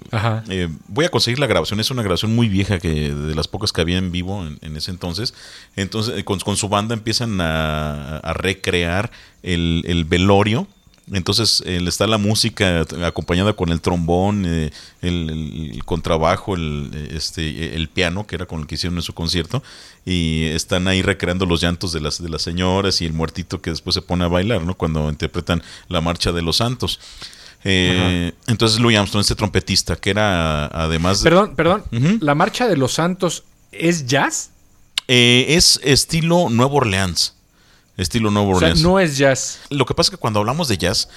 eh, 0.49 0.69
voy 0.87 1.05
a 1.05 1.09
conseguir 1.09 1.39
la 1.39 1.47
grabación, 1.47 1.79
es 1.79 1.89
una 1.91 2.03
grabación 2.03 2.35
muy 2.35 2.47
vieja 2.47 2.79
que 2.79 3.13
de 3.13 3.35
las 3.35 3.47
pocas 3.47 3.71
que 3.71 3.81
había 3.81 3.97
en 3.97 4.11
vivo 4.11 4.45
en, 4.45 4.59
en 4.61 4.77
ese 4.77 4.91
entonces. 4.91 5.33
Entonces, 5.75 6.17
eh, 6.19 6.23
con, 6.23 6.39
con 6.39 6.57
su 6.57 6.69
banda 6.69 6.93
empiezan 6.93 7.41
a, 7.41 8.17
a 8.17 8.33
recrear 8.33 9.11
el, 9.43 9.83
el 9.87 10.05
velorio. 10.05 10.67
Entonces 11.13 11.61
eh, 11.67 11.79
está 11.85 12.07
la 12.07 12.17
música 12.17 12.81
acompañada 13.05 13.53
con 13.53 13.69
el 13.69 13.79
trombón, 13.79 14.43
eh, 14.47 14.71
el, 15.03 15.29
el- 15.29 15.71
el 15.75 15.85
contrabajo, 15.85 16.55
el, 16.55 16.89
eh, 16.95 17.09
este, 17.15 17.75
el 17.75 17.89
piano, 17.89 18.25
que 18.25 18.33
era 18.35 18.47
con 18.47 18.61
el 18.61 18.65
que 18.65 18.73
hicieron 18.73 18.97
en 18.97 19.03
su 19.03 19.13
concierto, 19.13 19.61
y 20.03 20.45
están 20.45 20.87
ahí 20.87 21.03
recreando 21.03 21.45
los 21.45 21.61
llantos 21.61 21.91
de 21.93 21.99
las, 22.01 22.19
de 22.23 22.29
las 22.29 22.41
señoras 22.41 23.01
y 23.01 23.05
el 23.05 23.13
muertito 23.13 23.61
que 23.61 23.69
después 23.69 23.93
se 23.93 24.01
pone 24.01 24.23
a 24.25 24.29
bailar, 24.29 24.63
¿no? 24.63 24.73
Cuando 24.73 25.07
interpretan 25.07 25.61
la 25.89 26.01
marcha 26.01 26.31
de 26.31 26.41
los 26.41 26.57
santos. 26.57 26.99
Eh, 27.67 28.31
entonces 28.47 28.79
Louis 28.79 28.95
Armstrong, 28.97 29.21
este 29.21 29.35
trompetista, 29.35 29.95
que 29.95 30.11
era 30.11 30.67
además 30.67 31.19
de- 31.21 31.29
Perdón, 31.29 31.55
perdón. 31.55 31.83
¿La 32.21 32.35
marcha 32.35 32.67
de 32.67 32.77
los 32.77 32.93
santos 32.93 33.43
es 33.71 34.05
jazz? 34.05 34.51
Eh, 35.07 35.45
es 35.49 35.79
estilo 35.83 36.47
Nueva 36.49 36.75
Orleans. 36.75 37.33
Estilo 37.97 38.29
Nueva 38.29 38.49
O 38.49 38.59
sea, 38.59 38.67
Orleans. 38.69 38.81
no 38.83 38.99
es 38.99 39.17
jazz. 39.17 39.59
Lo 39.69 39.85
que 39.85 39.93
pasa 39.95 40.07
es 40.07 40.11
que 40.11 40.17
cuando 40.17 40.39
hablamos 40.39 40.67
de 40.67 40.77
jazz, 40.77 41.09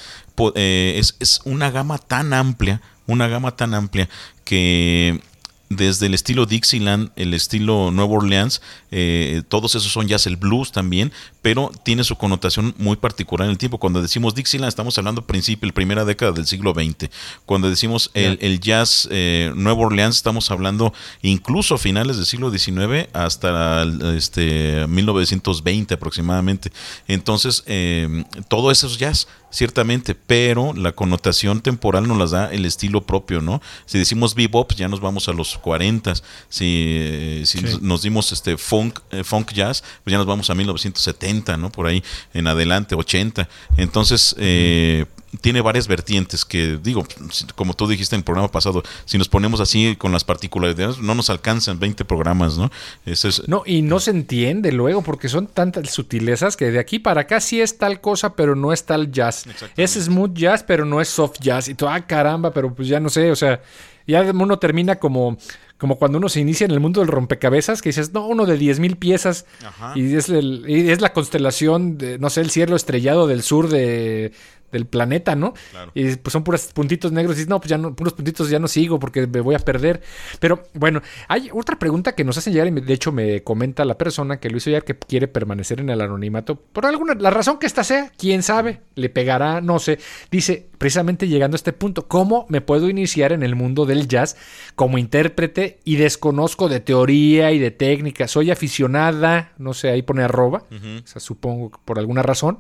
eh, 0.55 0.95
es, 0.99 1.17
es 1.21 1.41
una 1.45 1.71
gama 1.71 1.99
tan 1.99 2.33
amplia, 2.33 2.81
una 3.07 3.29
gama 3.29 3.55
tan 3.57 3.75
amplia 3.75 4.09
que 4.45 5.21
desde 5.69 6.07
el 6.07 6.15
estilo 6.15 6.47
Dixieland, 6.47 7.11
el 7.17 7.35
estilo 7.35 7.91
Nueva 7.91 8.15
Orleans, 8.15 8.63
eh, 8.91 9.43
todos 9.49 9.75
esos 9.75 9.93
son 9.93 10.09
jazz, 10.09 10.27
el 10.27 10.37
blues 10.37 10.73
también, 10.73 11.13
pero 11.43 11.71
tiene 11.85 12.05
su 12.05 12.17
connotación 12.17 12.75
muy 12.79 12.97
particular 12.97 13.47
en 13.47 13.53
el 13.53 13.59
tiempo. 13.59 13.79
Cuando 13.79 14.01
decimos 14.01 14.35
Dixieland, 14.35 14.69
estamos 14.69 14.97
hablando 14.99 15.27
principio, 15.27 15.67
la 15.67 15.75
primera 15.75 16.05
década 16.05 16.33
del 16.33 16.47
siglo 16.47 16.73
XX. 16.73 17.11
Cuando 17.45 17.69
decimos 17.69 18.11
el, 18.15 18.39
el 18.41 18.61
jazz 18.61 19.09
eh, 19.11 19.53
Nueva 19.55 19.81
Orleans, 19.81 20.17
estamos 20.17 20.51
hablando 20.51 20.93
incluso 21.23 21.75
a 21.75 21.79
finales 21.79 22.17
del 22.17 22.27
siglo 22.27 22.51
XIX 22.51 23.09
hasta 23.13 23.83
el, 23.83 24.17
este 24.17 24.87
1920 24.87 25.95
aproximadamente. 25.95 26.73
Entonces, 27.07 27.63
eh, 27.67 28.25
todo 28.49 28.71
eso 28.71 28.87
es 28.87 28.97
jazz, 28.97 29.29
ciertamente, 29.51 30.15
pero 30.15 30.73
la 30.75 30.93
connotación 30.93 31.61
temporal 31.61 32.07
nos 32.07 32.19
las 32.19 32.31
da 32.33 32.53
el 32.53 32.65
estilo 32.67 33.07
propio, 33.07 33.41
¿no? 33.41 33.63
Si 33.87 33.99
decimos 33.99 34.35
bebop, 34.35 34.73
ya 34.75 34.89
nos 34.89 35.01
vamos 35.01 35.29
a 35.29 35.33
los 35.33 35.57
40. 35.59 36.15
Si, 36.49 36.97
eh, 36.99 37.43
si 37.47 37.59
Sí. 37.59 37.65
nos, 37.65 37.83
nos 37.83 38.03
dimos 38.03 38.33
este 38.33 38.57
funk, 38.57 39.01
eh, 39.11 39.25
funk 39.25 39.53
jazz, 39.53 39.83
pues 40.05 40.13
ya 40.13 40.19
nos 40.19 40.27
vamos 40.27 40.51
a 40.51 40.55
1970, 40.55 41.57
¿no? 41.57 41.71
Por 41.71 41.87
ahí 41.87 42.03
en 42.35 42.47
adelante, 42.47 42.95
80. 42.95 43.49
Entonces, 43.77 44.35
eh, 44.39 45.07
tiene 45.41 45.61
varias 45.61 45.89
vertientes 45.89 46.45
que, 46.45 46.79
digo, 46.83 47.07
como 47.55 47.75
tú 47.75 47.87
dijiste 47.87 48.15
en 48.17 48.21
el 48.21 48.25
programa 48.25 48.51
pasado, 48.51 48.83
si 49.05 49.19
nos 49.19 49.29
ponemos 49.29 49.61
así 49.61 49.95
con 49.97 50.11
las 50.13 50.25
particularidades, 50.25 50.99
no 50.99 51.15
nos 51.15 51.29
alcanzan 51.31 51.79
20 51.79 52.05
programas, 52.07 52.57
¿no? 52.57 52.71
Eso 53.05 53.29
es, 53.29 53.47
No, 53.49 53.63
y 53.67 53.83
no 53.83 54.01
se 54.01 54.11
entiende 54.11 54.73
luego 54.73 55.03
porque 55.03 55.29
son 55.29 55.47
tantas 55.47 55.91
sutilezas 55.91 56.57
que 56.57 56.71
de 56.71 56.79
aquí 56.79 56.99
para 56.99 57.23
acá 57.23 57.41
sí 57.41 57.61
es 57.61 57.77
tal 57.79 58.01
cosa, 58.01 58.35
pero 58.35 58.55
no 58.57 58.73
es 58.73 58.85
tal 58.85 59.13
jazz. 59.13 59.45
Es 59.77 59.93
smooth 59.95 60.33
jazz, 60.35 60.63
pero 60.63 60.85
no 60.85 61.01
es 61.01 61.09
soft 61.09 61.39
jazz. 61.41 61.69
Y 61.69 61.75
tú, 61.75 61.87
ah, 61.87 62.01
caramba, 62.07 62.53
pero 62.53 62.75
pues 62.75 62.89
ya 62.89 62.99
no 63.01 63.11
sé, 63.11 63.31
o 63.31 63.37
sea, 63.37 63.61
ya 64.07 64.23
uno 64.23 64.59
termina 64.59 64.97
como, 64.97 65.37
como 65.77 65.97
cuando 65.99 66.17
uno 66.19 66.29
se 66.31 66.41
inicia 66.41 66.65
en 66.65 66.71
el 66.71 66.81
mundo 66.81 67.01
del 67.01 67.09
rompecabezas, 67.09 67.83
que 67.83 67.91
dices, 67.91 68.13
no, 68.15 68.27
uno 68.27 68.47
de 68.47 68.57
10 68.57 68.81
mil 68.81 68.97
piezas 68.97 69.45
Ajá. 69.65 69.93
y 69.95 70.15
es, 70.17 70.31
el- 70.31 70.65
y 70.67 70.91
es 70.91 71.03
la 71.03 71.13
constelación, 71.13 71.99
de, 71.99 72.19
no 72.19 72.31
sé, 72.31 72.41
el 72.41 72.51
cielo 72.51 72.75
estrellado 72.75 73.27
del 73.27 73.43
sur 73.43 73.69
de, 73.69 74.33
del 74.73 74.87
planeta, 74.87 75.35
¿no? 75.35 75.55
Claro. 75.71 75.91
Y 75.95 76.17
pues 76.17 76.33
son 76.33 76.45
puros 76.45 76.67
puntitos 76.73 77.13
negros 77.13 77.37
y 77.37 77.41
dices, 77.41 77.49
no, 77.49 77.61
pues 77.61 77.71
ya 77.71 77.79
no, 77.79 77.95
puros 77.95 78.13
puntitos 78.13 78.49
ya 78.49 78.59
no 78.59 78.69
sigo 78.69 78.99
porque 78.99 79.27
me 79.27 79.41
voy 79.41 79.55
a 79.55 79.59
perder. 79.59 80.03
Pero 80.41 80.63
bueno, 80.75 81.03
hay 81.27 81.51
otra 81.53 81.79
pregunta 81.79 82.15
que 82.15 82.25
nos 82.25 82.39
hacen 82.39 82.53
llegar 82.53 82.69
y 82.69 82.71
de 82.71 82.95
hecho 82.95 83.13
me 83.13 83.43
comenta 83.43 83.85
la 83.85 83.99
persona 83.99 84.39
que 84.39 84.51
lo 84.51 84.59
hizo 84.59 84.69
que 84.85 84.99
quiere 84.99 85.29
permanecer 85.29 85.81
en 85.81 85.91
el 85.91 86.01
anonimato. 86.01 86.57
Por 86.57 86.87
alguna, 86.87 87.15
la 87.15 87.31
razón 87.31 87.59
que 87.59 87.67
esta 87.67 87.85
sea, 87.85 88.13
quién 88.17 88.43
sabe, 88.43 88.83
le 88.95 89.09
pegará, 89.09 89.61
no 89.61 89.79
sé. 89.79 89.99
Dice, 90.31 90.69
precisamente 90.77 91.27
llegando 91.27 91.55
a 91.55 91.59
este 91.59 91.73
punto, 91.73 92.07
¿cómo 92.07 92.47
me 92.49 92.61
puedo 92.61 92.89
iniciar 92.91 93.33
en 93.33 93.43
el 93.43 93.55
mundo 93.55 93.87
del 93.87 94.09
jazz 94.09 94.37
como 94.75 94.99
intérprete 94.99 95.81
y 95.85 95.97
desconozco 95.97 96.69
de 96.69 96.81
teoría 96.81 97.53
y 97.53 97.59
de 97.59 97.71
técnica? 97.71 98.29
Soy 98.29 98.51
aficionada, 98.51 99.53
no 99.59 99.73
sé, 99.73 99.91
ahí 99.91 100.03
pone 100.03 100.23
arroba, 100.23 100.65
o 100.71 101.07
sea, 101.07 101.21
supongo 101.21 101.71
que 101.71 101.79
por 101.85 101.99
alguna 101.99 102.23
razón. 102.23 102.59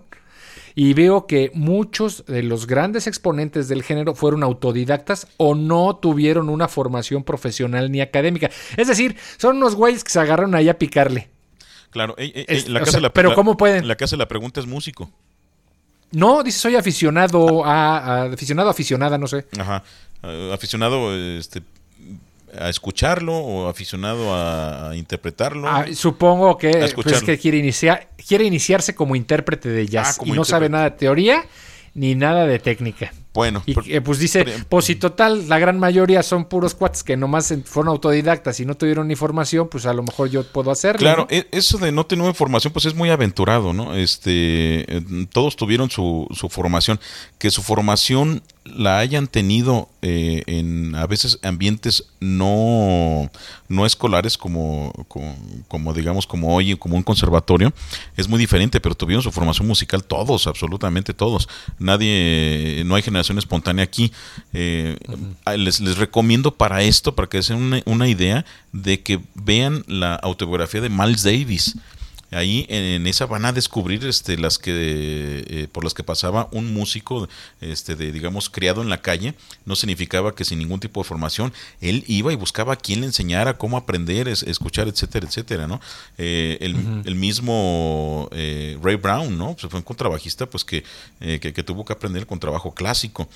Y 0.74 0.94
veo 0.94 1.26
que 1.26 1.50
muchos 1.54 2.24
de 2.26 2.42
los 2.42 2.66
grandes 2.66 3.06
exponentes 3.06 3.68
del 3.68 3.82
género 3.82 4.14
fueron 4.14 4.42
autodidactas 4.42 5.26
o 5.36 5.54
no 5.54 5.96
tuvieron 5.96 6.48
una 6.48 6.68
formación 6.68 7.24
profesional 7.24 7.90
ni 7.90 8.00
académica. 8.00 8.50
Es 8.76 8.88
decir, 8.88 9.16
son 9.36 9.56
unos 9.58 9.74
güeyes 9.74 10.04
que 10.04 10.10
se 10.10 10.20
agarraron 10.20 10.54
ahí 10.54 10.68
a 10.68 10.78
picarle. 10.78 11.28
Claro, 11.90 12.14
ey, 12.18 12.32
ey, 12.34 12.44
Es- 12.48 12.64
ey, 12.66 12.70
la 12.72 12.80
o 12.80 12.84
que 12.84 12.90
sea, 12.90 12.98
hace 12.98 13.02
la- 13.02 13.12
pero 13.12 13.30
la- 13.30 13.34
¿cómo 13.34 13.56
pueden? 13.56 13.88
La 13.88 13.96
que 13.96 14.04
hace 14.04 14.16
la 14.16 14.28
pregunta 14.28 14.60
es 14.60 14.66
músico. 14.66 15.10
No, 16.10 16.42
dice 16.42 16.58
soy 16.58 16.76
aficionado 16.76 17.64
a, 17.64 17.98
a- 17.98 18.22
aficionado, 18.32 18.70
aficionada, 18.70 19.18
no 19.18 19.26
sé. 19.26 19.46
Ajá. 19.58 19.82
Eh, 20.22 20.50
aficionado 20.54 21.14
este, 21.14 21.62
a 22.56 22.68
escucharlo 22.68 23.36
o 23.36 23.68
aficionado 23.68 24.34
a, 24.34 24.90
a 24.90 24.96
interpretarlo. 24.96 25.68
Ah, 25.68 25.86
supongo 25.94 26.56
que, 26.56 26.92
pues, 26.94 27.22
que 27.22 27.38
quiere 27.38 27.58
iniciar, 27.58 28.08
quiere 28.26 28.44
iniciarse 28.44 28.94
como 28.94 29.16
intérprete 29.16 29.68
de 29.68 29.86
jazz 29.86 30.18
Ah, 30.18 30.22
y 30.24 30.32
no 30.32 30.44
sabe 30.44 30.68
nada 30.68 30.84
de 30.84 30.90
teoría 30.92 31.44
ni 31.94 32.14
nada 32.14 32.46
de 32.46 32.58
técnica. 32.58 33.12
Bueno, 33.38 33.62
Y 33.66 33.74
por- 33.74 33.88
eh, 33.88 34.00
pues 34.00 34.18
dice, 34.18 34.44
por- 34.44 34.64
pues 34.66 34.84
si 34.86 34.96
total, 34.96 35.48
la 35.48 35.60
gran 35.60 35.78
mayoría 35.78 36.24
son 36.24 36.46
puros 36.46 36.74
cuates 36.74 37.04
que 37.04 37.16
nomás 37.16 37.54
fueron 37.66 37.92
autodidactas 37.92 38.58
y 38.58 38.66
no 38.66 38.74
tuvieron 38.76 39.06
ni 39.06 39.14
formación, 39.14 39.68
pues 39.68 39.86
a 39.86 39.92
lo 39.92 40.02
mejor 40.02 40.28
yo 40.28 40.42
puedo 40.42 40.72
hacerlo. 40.72 40.98
Claro, 40.98 41.28
¿no? 41.30 41.36
e- 41.36 41.46
eso 41.52 41.78
de 41.78 41.92
no 41.92 42.04
tener 42.04 42.26
información, 42.26 42.72
pues 42.72 42.84
es 42.86 42.94
muy 42.96 43.10
aventurado, 43.10 43.72
¿no? 43.72 43.94
Este, 43.94 44.96
eh, 44.96 45.02
todos 45.32 45.54
tuvieron 45.54 45.88
su, 45.88 46.26
su 46.34 46.48
formación, 46.48 46.98
que 47.38 47.50
su 47.52 47.62
formación 47.62 48.42
la 48.64 48.98
hayan 48.98 49.28
tenido 49.28 49.88
eh, 50.02 50.42
en 50.46 50.94
a 50.96 51.06
veces 51.06 51.38
ambientes 51.42 52.06
no, 52.20 53.30
no 53.68 53.84
escolares 53.86 54.38
como, 54.38 54.92
como, 55.68 55.92
digamos 55.92 56.26
como 56.26 56.54
hoy, 56.54 56.76
como 56.76 56.96
un 56.96 57.02
conservatorio, 57.02 57.72
es 58.16 58.28
muy 58.28 58.38
diferente, 58.38 58.80
pero 58.80 58.94
tuvieron 58.94 59.22
su 59.22 59.30
formación 59.30 59.68
musical 59.68 60.04
todos, 60.04 60.46
absolutamente 60.46 61.14
todos. 61.14 61.48
Nadie, 61.78 62.82
no 62.86 62.94
hay 62.94 63.02
generación 63.02 63.38
espontánea 63.38 63.84
aquí. 63.84 64.12
Eh, 64.52 64.96
les, 65.56 65.80
les 65.80 65.98
recomiendo 65.98 66.54
para 66.54 66.82
esto, 66.82 67.14
para 67.14 67.28
que 67.28 67.42
se 67.42 67.54
una, 67.54 67.82
una 67.84 68.08
idea 68.08 68.44
de 68.72 69.02
que 69.02 69.20
vean 69.34 69.84
la 69.86 70.14
autobiografía 70.14 70.80
de 70.80 70.88
Miles 70.88 71.22
Davis. 71.22 71.76
Ahí 72.30 72.66
en 72.68 73.06
esa 73.06 73.24
van 73.26 73.44
a 73.46 73.52
descubrir 73.52 74.04
este, 74.06 74.36
las 74.36 74.58
que 74.58 74.72
eh, 75.46 75.68
por 75.72 75.82
las 75.84 75.94
que 75.94 76.02
pasaba 76.02 76.48
un 76.52 76.74
músico, 76.74 77.28
este, 77.60 77.96
de 77.96 78.12
digamos 78.12 78.50
criado 78.50 78.82
en 78.82 78.90
la 78.90 79.00
calle, 79.00 79.34
no 79.64 79.74
significaba 79.76 80.34
que 80.34 80.44
sin 80.44 80.58
ningún 80.58 80.78
tipo 80.80 81.00
de 81.02 81.08
formación 81.08 81.52
él 81.80 82.04
iba 82.06 82.30
y 82.32 82.36
buscaba 82.36 82.74
a 82.74 82.76
quien 82.76 83.00
le 83.00 83.06
enseñara 83.06 83.56
cómo 83.56 83.76
aprender, 83.78 84.28
es- 84.28 84.42
escuchar, 84.42 84.88
etcétera, 84.88 85.26
etcétera, 85.26 85.66
¿no? 85.66 85.80
Eh, 86.18 86.58
el, 86.60 86.76
el 87.06 87.14
mismo 87.14 88.28
eh, 88.32 88.78
Ray 88.82 88.96
Brown, 88.96 89.38
¿no? 89.38 89.54
Pues 89.56 89.70
fue 89.70 89.78
un 89.78 89.84
contrabajista, 89.84 90.46
pues 90.46 90.64
que, 90.64 90.84
que, 91.20 91.38
que 91.52 91.62
tuvo 91.62 91.84
que 91.84 91.92
aprender 91.94 92.20
el 92.20 92.26
contrabajo 92.26 92.72
clásico. 92.74 93.28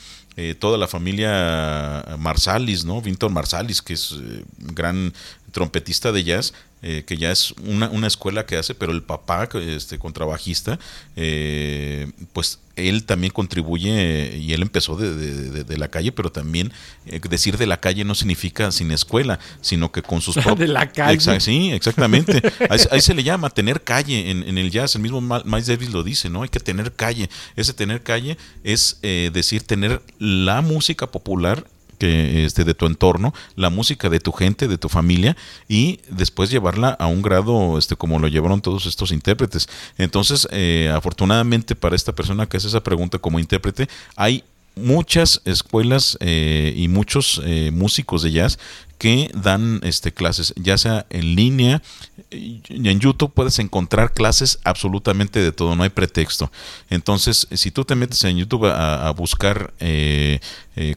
Toda 0.58 0.78
la 0.78 0.88
familia 0.88 2.04
Marsalis, 2.18 2.84
¿no? 2.84 3.00
Vinton 3.02 3.32
Marsalis, 3.32 3.82
que 3.82 3.92
es 3.94 4.12
un 4.12 4.44
gran 4.58 5.12
trompetista 5.52 6.10
de 6.12 6.24
jazz, 6.24 6.52
eh, 6.82 7.04
que 7.06 7.16
ya 7.16 7.30
es 7.30 7.52
una, 7.64 7.88
una 7.90 8.08
escuela 8.08 8.44
que 8.44 8.56
hace, 8.56 8.74
pero 8.74 8.90
el 8.92 9.02
papá, 9.02 9.48
este 9.54 9.98
contrabajista, 10.00 10.78
eh, 11.14 12.10
pues 12.32 12.58
él 12.74 13.04
también 13.04 13.32
contribuye 13.32 14.36
y 14.38 14.52
él 14.54 14.62
empezó 14.62 14.96
de, 14.96 15.14
de- 15.14 15.50
de- 15.50 15.64
de 15.64 15.76
la 15.76 15.88
calle, 15.88 16.10
pero 16.10 16.32
también 16.32 16.72
eh, 17.06 17.20
decir 17.28 17.58
de 17.58 17.66
la 17.66 17.78
calle 17.80 18.04
no 18.04 18.14
significa 18.14 18.72
sin 18.72 18.90
escuela, 18.90 19.38
sino 19.60 19.92
que 19.92 20.02
con 20.02 20.20
sus 20.22 20.36
prop- 20.38 20.56
De 20.58 20.66
la 20.68 20.90
calle. 20.90 21.16
Exa- 21.18 21.38
sí, 21.38 21.70
exactamente. 21.70 22.42
Ahí, 22.70 22.80
ahí 22.90 23.00
se 23.00 23.14
le 23.14 23.22
llama 23.22 23.50
tener 23.50 23.82
calle 23.82 24.30
en, 24.30 24.42
en 24.42 24.56
el 24.58 24.70
jazz. 24.70 24.94
El 24.96 25.02
mismo 25.02 25.20
Miles 25.20 25.66
Davis 25.66 25.90
lo 25.92 26.02
dice, 26.02 26.30
¿no? 26.30 26.42
Hay 26.42 26.48
que 26.48 26.60
tener 26.60 26.92
calle. 26.92 27.28
Ese 27.56 27.74
tener 27.74 28.02
calle 28.02 28.38
es 28.64 28.98
eh, 29.02 29.30
decir 29.32 29.62
tener 29.62 30.02
la 30.18 30.62
música 30.62 31.06
popular 31.10 31.66
que 32.02 32.44
este 32.44 32.64
de 32.64 32.74
tu 32.74 32.86
entorno, 32.86 33.32
la 33.54 33.70
música 33.70 34.08
de 34.08 34.18
tu 34.18 34.32
gente, 34.32 34.66
de 34.66 34.76
tu 34.76 34.88
familia 34.88 35.36
y 35.68 36.00
después 36.10 36.50
llevarla 36.50 36.88
a 36.88 37.06
un 37.06 37.22
grado 37.22 37.78
este 37.78 37.94
como 37.94 38.18
lo 38.18 38.26
llevaron 38.26 38.60
todos 38.60 38.86
estos 38.86 39.12
intérpretes. 39.12 39.68
Entonces, 39.98 40.48
eh, 40.50 40.92
afortunadamente 40.92 41.76
para 41.76 41.94
esta 41.94 42.12
persona 42.12 42.46
que 42.46 42.56
hace 42.56 42.66
esa 42.66 42.82
pregunta 42.82 43.18
como 43.18 43.38
intérprete, 43.38 43.88
hay 44.16 44.42
muchas 44.74 45.42
escuelas 45.44 46.18
eh, 46.18 46.72
y 46.76 46.88
muchos 46.88 47.40
eh, 47.44 47.70
músicos 47.72 48.22
de 48.22 48.32
jazz 48.32 48.58
que 49.02 49.32
dan 49.34 49.80
este, 49.82 50.12
clases, 50.12 50.54
ya 50.54 50.78
sea 50.78 51.06
en 51.10 51.34
línea, 51.34 51.82
en 52.30 53.00
YouTube 53.00 53.32
puedes 53.34 53.58
encontrar 53.58 54.12
clases 54.12 54.60
absolutamente 54.62 55.40
de 55.40 55.50
todo, 55.50 55.74
no 55.74 55.82
hay 55.82 55.88
pretexto. 55.88 56.52
Entonces, 56.88 57.48
si 57.50 57.72
tú 57.72 57.84
te 57.84 57.96
metes 57.96 58.22
en 58.22 58.36
YouTube 58.36 58.66
a, 58.66 59.10
buscar 59.10 59.74
eh, 59.80 60.38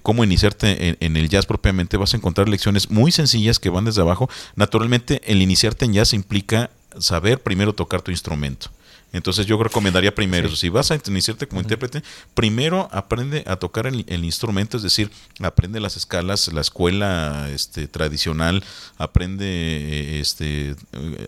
cómo 0.04 0.24
iniciarte 0.24 0.96
en, 1.04 1.18
el 1.18 1.30
jazz 1.30 1.48
propiamente, 1.48 1.98
vas 1.98 2.14
a 2.14 2.18
encontrar 2.18 2.48
lecciones 2.48 2.92
muy 2.92 3.12
sencillas 3.12 3.58
que 3.58 3.72
van 3.72 3.86
desde 3.86 4.02
abajo. 4.02 4.30
Naturalmente, 4.56 5.24
el 5.26 5.42
iniciarte 5.42 5.86
en 5.86 5.94
jazz 5.94 6.14
implica 6.14 6.70
saber 7.00 7.42
primero 7.42 7.74
tocar 7.74 8.04
tu 8.04 8.12
instrumento. 8.12 8.70
Entonces 9.16 9.46
yo 9.46 9.62
recomendaría 9.62 10.14
primero, 10.14 10.54
si 10.56 10.68
vas 10.68 10.92
a 10.92 11.00
iniciarte 11.08 11.48
como 11.48 11.62
intérprete, 11.62 12.04
primero 12.34 12.90
aprende 12.92 13.46
a 13.48 13.56
tocar 13.56 13.88
el, 13.88 14.26
instrumento, 14.26 14.76
es 14.76 14.84
decir, 14.84 15.10
aprende 15.42 15.80
las 15.80 15.96
escalas, 15.96 16.52
la 16.52 16.60
escuela 16.60 17.48
este, 17.50 17.88
tradicional, 17.88 18.62
aprende 18.98 19.46
eh, 19.48 20.20
este, 20.20 20.76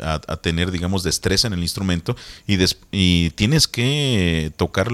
a, 0.02 0.20
tener, 0.38 0.72
digamos, 0.72 1.04
destreza 1.04 1.48
en 1.48 1.54
el 1.54 1.62
instrumento 1.62 2.18
y, 2.46 2.58
y 2.92 3.30
tienes 3.32 3.70
que 3.70 4.52
tocar, 4.58 4.90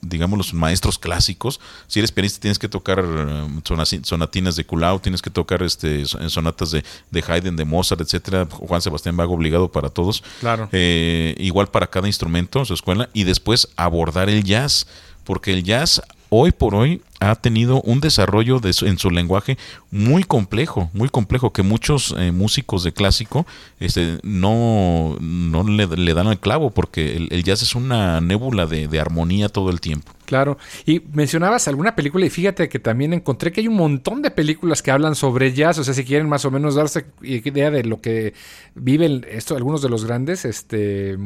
digamos, 0.00 0.36
los 0.36 0.52
maestros 0.52 0.98
clásicos. 0.98 1.60
Si 1.86 2.00
eres 2.00 2.10
pianista 2.10 2.40
tienes 2.40 2.58
que 2.58 2.68
tocar 2.68 3.04
um, 3.04 3.62
sonatinas 4.02 4.56
de 4.56 4.64
Kulau, 4.64 4.98
tienes 4.98 5.22
que 5.22 5.30
tocar 5.30 5.62
este, 5.62 6.04
sonatas 6.06 6.72
de, 6.72 6.84
de 7.10 7.24
Haydn, 7.26 7.56
de 7.56 7.64
Mozart, 7.64 8.00
etcétera. 8.00 8.48
Juan 8.50 8.82
Sebastián 8.82 9.16
Vago 9.16 9.34
obligado 9.34 9.70
para 9.70 9.90
todos. 9.90 10.22
Claro. 10.40 10.68
Eh, 10.72 11.34
igual 11.38 11.69
para 11.70 11.88
cada 11.88 12.06
instrumento 12.06 12.58
en 12.58 12.66
su 12.66 12.74
escuela 12.74 13.08
y 13.12 13.24
después 13.24 13.68
abordar 13.76 14.28
el 14.28 14.44
jazz, 14.44 14.86
porque 15.24 15.52
el 15.52 15.64
jazz 15.64 16.02
hoy 16.30 16.52
por 16.52 16.74
hoy 16.74 17.02
ha 17.18 17.34
tenido 17.34 17.82
un 17.82 18.00
desarrollo 18.00 18.60
de 18.60 18.74
en 18.82 18.98
su 18.98 19.10
lenguaje 19.10 19.58
muy 19.90 20.24
complejo, 20.24 20.88
muy 20.94 21.10
complejo, 21.10 21.52
que 21.52 21.62
muchos 21.62 22.14
eh, 22.16 22.32
músicos 22.32 22.82
de 22.82 22.92
clásico 22.92 23.46
este, 23.78 24.18
no, 24.22 25.16
no 25.20 25.64
le, 25.64 26.14
dan 26.14 26.28
el 26.28 26.38
clavo, 26.38 26.70
porque 26.70 27.16
el, 27.16 27.44
jazz 27.44 27.62
es 27.62 27.74
una 27.74 28.20
nébula 28.20 28.66
de, 28.66 29.00
armonía 29.00 29.48
todo 29.48 29.70
el 29.70 29.80
tiempo. 29.80 30.12
Claro, 30.30 30.58
y 30.86 31.02
mencionabas 31.12 31.66
alguna 31.66 31.96
película 31.96 32.24
y 32.24 32.30
fíjate 32.30 32.68
que 32.68 32.78
también 32.78 33.12
encontré 33.12 33.50
que 33.50 33.62
hay 33.62 33.66
un 33.66 33.74
montón 33.74 34.22
de 34.22 34.30
películas 34.30 34.80
que 34.80 34.92
hablan 34.92 35.16
sobre 35.16 35.52
jazz, 35.52 35.78
o 35.78 35.82
sea, 35.82 35.92
si 35.92 36.04
quieren 36.04 36.28
más 36.28 36.44
o 36.44 36.52
menos 36.52 36.76
darse 36.76 37.06
idea 37.20 37.72
de 37.72 37.82
lo 37.82 38.00
que 38.00 38.32
viven 38.76 39.26
esto, 39.28 39.56
algunos 39.56 39.82
de 39.82 39.88
los 39.88 40.04
grandes 40.04 40.44
este, 40.44 41.18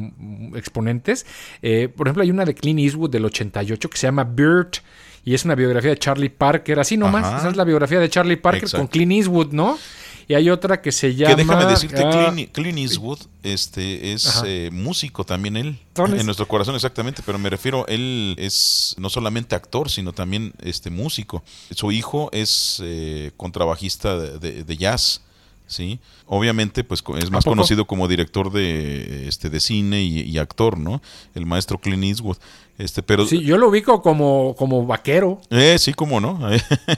exponentes. 0.55 1.27
Eh, 1.61 1.91
por 1.95 2.07
ejemplo, 2.07 2.23
hay 2.23 2.31
una 2.31 2.47
de 2.47 2.55
Clint 2.55 2.81
Eastwood 2.81 3.11
del 3.11 3.27
88 3.27 3.91
que 3.91 3.99
se 3.99 4.07
llama 4.07 4.25
Bird 4.25 4.79
y 5.23 5.35
es 5.35 5.45
una 5.45 5.55
biografía 5.55 5.91
de 5.91 5.99
Charlie 5.99 6.31
Parker, 6.31 6.81
así 6.81 6.97
nomás. 6.97 7.41
Esa 7.41 7.51
es 7.51 7.57
la 7.57 7.65
biografía 7.65 8.01
de 8.01 8.09
Charlie 8.09 8.37
Parker 8.37 8.71
con 8.71 8.87
Clint 8.87 9.13
Eastwood, 9.13 9.53
¿no? 9.53 9.79
Y 10.27 10.35
hay 10.35 10.51
otra 10.51 10.81
que 10.81 10.93
se 10.93 11.15
llama. 11.15 11.35
Que 11.35 11.43
déjame 11.43 11.67
decirte, 11.67 12.03
ah, 12.05 12.35
Clint, 12.53 12.79
Eastwood 12.79 13.19
este, 13.43 14.13
es 14.13 14.43
eh, 14.47 14.71
músico 14.73 15.25
también 15.25 15.57
él. 15.57 15.79
En 15.97 16.27
nuestro 16.27 16.49
corazón, 16.49 16.75
exactamente. 16.75 17.23
Pero 17.25 17.39
me 17.39 17.51
refiero, 17.51 17.87
él 17.87 18.35
es 18.39 18.95
no 18.99 19.11
solamente 19.11 19.55
actor, 19.55 19.91
sino 19.91 20.13
también 20.13 20.53
este 20.63 20.91
músico. 20.91 21.43
Su 21.71 21.93
hijo 21.93 22.31
es 22.33 22.81
eh, 22.83 23.33
contrabajista 23.37 24.19
de, 24.19 24.77
jazz. 24.77 25.21
¿Sí? 25.67 26.01
Obviamente, 26.27 26.85
pues 26.85 27.03
es 27.19 27.31
más 27.31 27.45
conocido 27.45 27.87
como 27.87 28.09
director 28.09 28.53
de, 28.53 29.29
este, 29.29 29.51
de 29.51 29.61
cine 29.61 30.03
y, 30.03 30.21
y, 30.21 30.39
actor, 30.39 30.79
¿no? 30.79 31.03
El 31.35 31.47
maestro 31.47 31.79
Clint 31.79 32.05
Eastwood. 32.05 32.37
Este, 32.79 33.03
pero... 33.03 33.27
Sí, 33.27 33.41
yo 33.43 33.57
lo 33.57 33.69
ubico 33.69 34.03
como, 34.03 34.55
como 34.59 34.85
vaquero. 34.87 35.41
Eh, 35.51 35.77
sí, 35.79 35.95
como 35.95 36.21
no. 36.21 36.41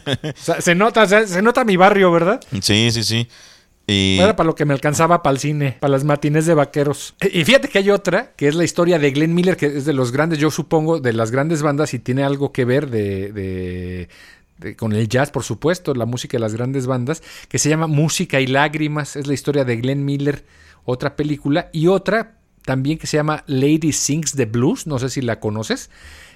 se 0.58 0.75
nota, 0.75 1.26
se, 1.26 1.42
nota 1.42 1.64
mi 1.64 1.76
barrio, 1.76 2.11
¿verdad? 2.11 2.40
Sí, 2.61 2.90
sí, 2.90 3.02
sí. 3.02 3.28
Y... 3.87 4.18
Era 4.18 4.35
para 4.35 4.49
lo 4.49 4.54
que 4.54 4.64
me 4.64 4.75
alcanzaba 4.75 5.23
para 5.23 5.35
el 5.35 5.38
cine, 5.38 5.76
para 5.78 5.92
las 5.92 6.02
matines 6.02 6.46
de 6.46 6.54
vaqueros. 6.54 7.14
Y 7.20 7.44
fíjate 7.44 7.68
que 7.68 7.78
hay 7.78 7.90
otra, 7.90 8.32
que 8.37 8.49
es 8.49 8.54
la 8.56 8.64
historia 8.64 8.99
de 8.99 9.11
Glenn 9.12 9.35
Miller, 9.35 9.56
que 9.56 9.66
es 9.66 9.85
de 9.85 9.92
los 9.92 10.11
grandes, 10.11 10.40
yo 10.40 10.50
supongo, 10.50 10.99
de 10.99 11.12
las 11.12 11.30
grandes 11.30 11.62
bandas 11.62 11.94
y 11.94 12.00
tiene 12.00 12.25
algo 12.25 12.52
que 12.52 12.64
ver 12.64 12.90
de, 12.90 13.30
de, 13.32 14.08
con 14.76 14.92
el 14.92 15.08
jazz, 15.08 15.30
por 15.30 15.45
supuesto, 15.45 15.95
la 15.95 16.06
música 16.06 16.36
de 16.36 16.40
las 16.40 16.54
grandes 16.54 16.86
bandas, 16.86 17.23
que 17.49 17.58
se 17.58 17.69
llama 17.69 17.86
Música 17.86 18.40
y 18.40 18.47
Lágrimas. 18.47 19.16
Es 19.16 19.26
la 19.26 19.34
historia 19.34 19.64
de 19.64 19.76
Glenn 19.76 20.04
Miller, 20.04 20.45
otra 20.84 21.16
película. 21.16 21.69
Y 21.73 21.88
otra, 21.88 22.38
también 22.64 22.99
que 22.99 23.06
se 23.06 23.16
llama 23.16 23.45
Lady 23.47 23.92
Sings 23.92 24.32
the 24.32 24.47
Blues, 24.47 24.86
no 24.86 24.99
sé 24.99 25.10
si 25.10 25.21
la 25.21 25.40
conoces, 25.40 25.90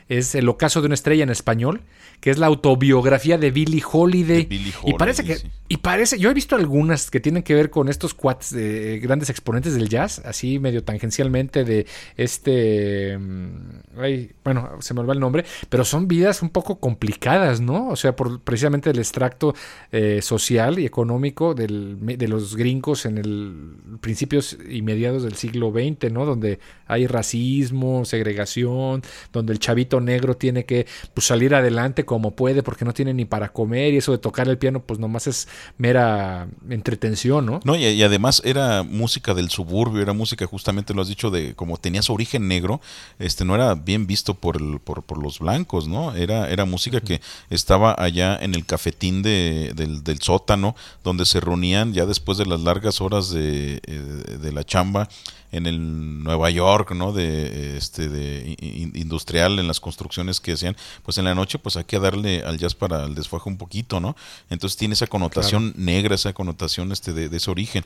es 0.08 0.34
El 0.34 0.48
ocaso 0.48 0.80
de 0.80 0.86
una 0.86 0.94
estrella 0.94 1.22
en 1.22 1.30
español, 1.30 1.82
que 2.20 2.30
es 2.30 2.38
la 2.38 2.46
autobiografía 2.46 3.38
de 3.38 3.50
Billie 3.52 3.82
Holiday. 3.90 4.48
y 4.84 4.94
parece 4.94 5.24
que, 5.24 5.38
y 5.72 5.76
parece, 5.76 6.18
yo 6.18 6.30
he 6.30 6.34
visto 6.34 6.56
algunas 6.56 7.12
que 7.12 7.20
tienen 7.20 7.44
que 7.44 7.54
ver 7.54 7.70
con 7.70 7.88
estos 7.88 8.12
cuates 8.12 8.50
de 8.52 8.98
grandes 8.98 9.30
exponentes 9.30 9.72
del 9.72 9.88
jazz, 9.88 10.20
así 10.24 10.58
medio 10.58 10.82
tangencialmente 10.82 11.62
de 11.62 11.86
este, 12.16 13.16
mm, 13.16 14.00
ay, 14.00 14.32
bueno, 14.42 14.78
se 14.80 14.94
me 14.94 15.00
olvidó 15.00 15.12
el 15.12 15.20
nombre, 15.20 15.44
pero 15.68 15.84
son 15.84 16.08
vidas 16.08 16.42
un 16.42 16.48
poco 16.48 16.80
complicadas, 16.80 17.60
¿no? 17.60 17.86
O 17.86 17.94
sea, 17.94 18.16
por 18.16 18.40
precisamente 18.40 18.90
el 18.90 18.98
extracto 18.98 19.54
eh, 19.92 20.20
social 20.22 20.80
y 20.80 20.86
económico 20.86 21.54
del, 21.54 21.98
de 22.00 22.26
los 22.26 22.56
gringos 22.56 23.06
en 23.06 23.18
el 23.18 23.76
principios 24.00 24.58
y 24.68 24.82
mediados 24.82 25.22
del 25.22 25.36
siglo 25.36 25.70
XX, 25.70 26.10
¿no? 26.10 26.26
Donde 26.26 26.58
hay 26.88 27.06
racismo, 27.06 28.04
segregación, 28.04 29.02
donde 29.32 29.52
el 29.52 29.60
chavito 29.60 30.00
negro 30.00 30.36
tiene 30.36 30.64
que 30.64 30.88
pues, 31.14 31.28
salir 31.28 31.54
adelante 31.54 32.04
como 32.04 32.34
puede 32.34 32.64
porque 32.64 32.84
no 32.84 32.92
tiene 32.92 33.14
ni 33.14 33.24
para 33.24 33.50
comer 33.50 33.94
y 33.94 33.98
eso 33.98 34.10
de 34.10 34.18
tocar 34.18 34.48
el 34.48 34.58
piano 34.58 34.82
pues 34.82 34.98
nomás 34.98 35.28
es 35.28 35.46
mera 35.78 36.48
entretención, 36.68 37.46
¿no? 37.46 37.60
No, 37.64 37.76
y, 37.76 38.02
además 38.02 38.42
era 38.44 38.82
música 38.82 39.34
del 39.34 39.50
suburbio, 39.50 40.02
era 40.02 40.12
música 40.12 40.46
justamente 40.46 40.94
lo 40.94 41.02
has 41.02 41.08
dicho 41.08 41.30
de 41.30 41.54
como 41.54 41.76
tenía 41.76 42.02
su 42.02 42.12
origen 42.12 42.48
negro, 42.48 42.80
este 43.18 43.44
no 43.44 43.54
era 43.54 43.74
bien 43.74 44.06
visto 44.06 44.34
por, 44.34 44.56
el, 44.60 44.80
por, 44.80 45.02
por, 45.02 45.22
los 45.22 45.38
blancos, 45.38 45.88
¿no? 45.88 46.14
Era, 46.14 46.50
era 46.50 46.64
música 46.64 47.00
que 47.00 47.20
estaba 47.50 47.94
allá 47.98 48.38
en 48.40 48.54
el 48.54 48.64
cafetín 48.66 49.22
de, 49.22 49.72
del, 49.74 50.02
del, 50.04 50.20
sótano 50.20 50.76
donde 51.02 51.24
se 51.24 51.40
reunían 51.40 51.92
ya 51.92 52.06
después 52.06 52.38
de 52.38 52.46
las 52.46 52.60
largas 52.60 53.00
horas 53.00 53.30
de, 53.30 53.80
eh, 53.86 54.38
de 54.40 54.52
la 54.52 54.64
chamba 54.64 55.08
en 55.52 55.66
el 55.66 56.22
Nueva 56.22 56.50
York, 56.50 56.92
¿no? 56.92 57.12
De 57.12 57.76
este 57.76 58.08
de 58.08 58.56
industrial 58.94 59.58
en 59.58 59.66
las 59.66 59.80
construcciones 59.80 60.40
que 60.40 60.52
hacían, 60.52 60.76
pues 61.02 61.18
en 61.18 61.24
la 61.24 61.34
noche 61.34 61.58
pues 61.58 61.76
hay 61.76 61.84
que 61.84 61.98
darle 61.98 62.42
al 62.44 62.58
jazz 62.58 62.74
para 62.74 63.04
el 63.04 63.14
desfajo 63.14 63.48
un 63.48 63.58
poquito, 63.58 64.00
¿no? 64.00 64.16
Entonces 64.48 64.76
tiene 64.76 64.94
esa 64.94 65.06
connotación 65.06 65.72
negra, 65.76 66.14
esa 66.14 66.32
connotación 66.32 66.92
este 66.92 67.12
de, 67.12 67.28
de 67.28 67.36
ese 67.36 67.50
origen. 67.50 67.84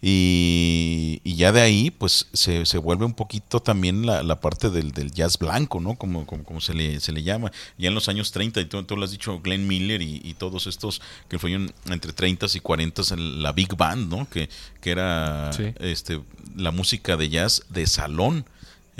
Y, 0.00 1.20
ya 1.24 1.50
de 1.50 1.60
ahí, 1.60 1.90
pues 1.90 2.28
se, 2.32 2.66
se 2.66 2.78
vuelve 2.78 3.04
un 3.04 3.14
poquito 3.14 3.60
también 3.60 4.06
la, 4.06 4.22
la 4.22 4.40
parte 4.40 4.70
del, 4.70 4.92
del, 4.92 5.10
jazz 5.10 5.38
blanco, 5.38 5.80
¿no? 5.80 5.96
Como, 5.96 6.24
como, 6.24 6.60
se, 6.60 6.74
le, 6.74 7.00
se 7.00 7.10
le 7.12 7.24
llama. 7.24 7.50
Ya 7.78 7.88
en 7.88 7.94
los 7.94 8.08
años 8.08 8.30
30, 8.30 8.60
y 8.60 8.64
tú, 8.66 8.82
tú 8.84 8.96
lo 8.96 9.04
has 9.04 9.10
dicho, 9.10 9.40
Glenn 9.40 9.66
Miller 9.66 10.00
y, 10.02 10.34
todos 10.38 10.68
estos 10.68 11.02
que 11.28 11.38
fueron 11.38 11.72
entre 11.86 12.12
30 12.12 12.46
y 12.54 12.60
40 12.60 13.02
en 13.10 13.42
la 13.42 13.52
Big 13.52 13.76
Band, 13.76 14.08
¿no? 14.08 14.28
Que, 14.30 14.48
que 14.80 14.90
era 14.90 15.50
este, 15.80 16.20
la 16.54 16.70
música 16.70 17.16
de 17.16 17.28
jazz 17.28 17.64
de 17.68 17.86
salón. 17.86 18.44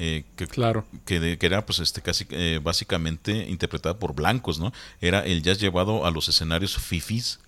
Eh, 0.00 0.24
que, 0.36 0.46
claro. 0.46 0.86
que, 1.04 1.38
que, 1.38 1.46
era 1.46 1.66
pues 1.66 1.80
este 1.80 2.00
casi 2.02 2.24
eh, 2.30 2.60
básicamente 2.62 3.48
interpretada 3.48 3.98
por 3.98 4.14
blancos, 4.14 4.60
¿no? 4.60 4.72
Era 5.00 5.20
el 5.20 5.42
jazz 5.42 5.58
llevado 5.58 6.06
a 6.06 6.12
los 6.12 6.28
escenarios 6.28 6.76
fifis 6.76 7.40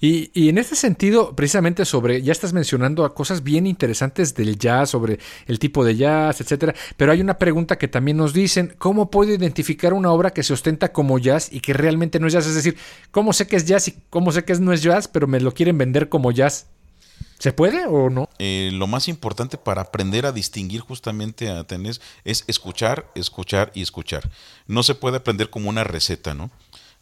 y, 0.00 0.48
en 0.48 0.58
este 0.58 0.76
sentido, 0.76 1.34
precisamente 1.34 1.84
sobre, 1.84 2.22
ya 2.22 2.32
estás 2.32 2.52
mencionando 2.52 3.12
cosas 3.14 3.42
bien 3.42 3.66
interesantes 3.66 4.34
del 4.34 4.58
jazz, 4.58 4.90
sobre 4.90 5.18
el 5.46 5.58
tipo 5.58 5.84
de 5.84 5.96
jazz, 5.96 6.40
etcétera, 6.40 6.74
pero 6.96 7.12
hay 7.12 7.20
una 7.20 7.38
pregunta 7.38 7.78
que 7.78 7.88
también 7.88 8.16
nos 8.16 8.32
dicen, 8.32 8.74
¿cómo 8.78 9.10
puedo 9.10 9.32
identificar 9.32 9.92
una 9.92 10.10
obra 10.10 10.30
que 10.30 10.42
se 10.42 10.52
ostenta 10.52 10.92
como 10.92 11.18
jazz 11.18 11.52
y 11.52 11.60
que 11.60 11.72
realmente 11.72 12.20
no 12.20 12.26
es 12.26 12.32
jazz? 12.32 12.46
Es 12.46 12.54
decir, 12.54 12.76
¿cómo 13.10 13.32
sé 13.32 13.46
que 13.46 13.56
es 13.56 13.64
jazz 13.64 13.88
y 13.88 13.94
cómo 14.10 14.32
sé 14.32 14.44
que 14.44 14.54
no 14.56 14.72
es 14.72 14.82
jazz, 14.82 15.08
pero 15.08 15.26
me 15.26 15.40
lo 15.40 15.52
quieren 15.52 15.78
vender 15.78 16.08
como 16.08 16.30
jazz? 16.32 16.66
¿Se 17.38 17.52
puede 17.52 17.84
o 17.86 18.10
no? 18.10 18.28
Eh, 18.38 18.70
lo 18.72 18.86
más 18.86 19.08
importante 19.08 19.58
para 19.58 19.82
aprender 19.82 20.24
a 20.24 20.32
distinguir 20.32 20.80
justamente 20.80 21.50
a 21.50 21.64
tener 21.64 21.98
es 22.24 22.44
escuchar, 22.46 23.10
escuchar 23.14 23.70
y 23.74 23.82
escuchar. 23.82 24.30
No 24.66 24.82
se 24.82 24.94
puede 24.94 25.18
aprender 25.18 25.50
como 25.50 25.68
una 25.68 25.84
receta, 25.84 26.34
¿no? 26.34 26.50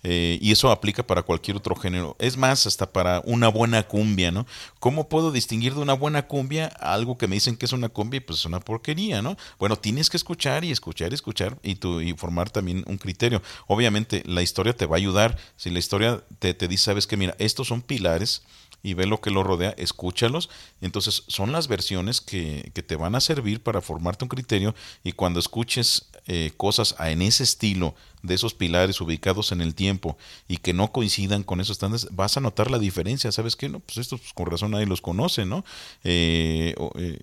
Eh, 0.05 0.39
y 0.43 0.51
eso 0.51 0.71
aplica 0.71 1.07
para 1.07 1.23
cualquier 1.23 1.57
otro 1.57 1.77
género. 1.77 2.17
Es 2.19 2.37
más, 2.37 2.67
hasta 2.67 2.93
para 2.93 3.23
una 3.25 3.49
buena 3.49 3.85
cumbia, 3.85 4.33
¿no? 4.33 4.47
¿Cómo 4.81 5.09
puedo 5.09 5.31
distinguir 5.31 5.75
de 5.75 5.81
una 5.81 5.93
buena 5.93 6.27
cumbia 6.27 6.67
algo 6.67 7.17
que 7.17 7.29
me 7.29 7.37
dicen 7.37 7.57
que 7.57 7.67
es 7.67 7.73
una 7.73 7.89
cumbia 7.89 8.19
y 8.19 8.21
pues 8.21 8.41
es 8.41 8.45
una 8.45 8.61
porquería, 8.61 9.23
¿no? 9.23 9.37
Bueno, 9.59 9.77
tienes 9.77 10.11
que 10.11 10.17
escuchar 10.17 10.65
y 10.65 10.73
escuchar 10.73 11.13
y 11.13 11.15
escuchar 11.15 11.57
y, 11.63 11.77
tu, 11.77 12.01
y 12.01 12.15
formar 12.15 12.51
también 12.51 12.85
un 12.89 12.99
criterio. 12.99 13.43
Obviamente, 13.69 14.23
la 14.27 14.43
historia 14.43 14.77
te 14.77 14.87
va 14.87 14.97
a 14.97 14.99
ayudar. 14.99 15.39
Si 15.57 15.71
la 15.71 15.79
historia 15.79 16.25
te, 16.41 16.55
te 16.55 16.67
dice, 16.67 16.85
sabes 16.85 17.07
que 17.07 17.17
mira, 17.17 17.37
estos 17.39 17.69
son 17.69 17.81
pilares 17.83 18.43
y 18.83 18.95
ve 18.95 19.07
lo 19.07 19.21
que 19.21 19.31
lo 19.31 19.45
rodea, 19.45 19.75
escúchalos. 19.79 20.51
Entonces 20.81 21.23
son 21.29 21.53
las 21.53 21.69
versiones 21.69 22.21
que, 22.21 22.73
que 22.75 22.83
te 22.83 22.97
van 22.97 23.15
a 23.15 23.21
servir 23.21 23.63
para 23.63 23.81
formarte 23.81 24.25
un 24.25 24.29
criterio 24.29 24.75
y 25.05 25.13
cuando 25.13 25.39
escuches 25.39 26.09
eh, 26.27 26.53
cosas 26.57 26.95
en 26.99 27.23
ese 27.23 27.45
estilo 27.45 27.95
de 28.23 28.35
esos 28.35 28.55
pilares 28.55 29.01
ubicados 29.01 29.53
en 29.53 29.61
el 29.61 29.75
tiempo 29.75 30.17
y 30.49 30.59
que 30.59 30.73
no 30.73 30.93
coincidan 30.93 31.43
con 31.43 31.61
esos 31.61 31.77
estándares, 31.77 32.09
vas 32.11 32.37
a 32.37 32.41
notar 32.41 32.71
la 32.71 32.79
diferencia. 32.79 33.31
¿Sabes 33.33 33.57
qué? 33.57 33.69
No, 33.69 33.81
pues 33.81 33.99
estos 33.99 34.21
pues, 34.21 34.33
con 34.33 34.47
razón 34.47 34.73
nadie 34.73 34.87
los 34.87 35.01
conoce, 35.01 35.45
¿no? 35.45 35.65
Eh, 36.05 36.75
eh, 36.97 37.21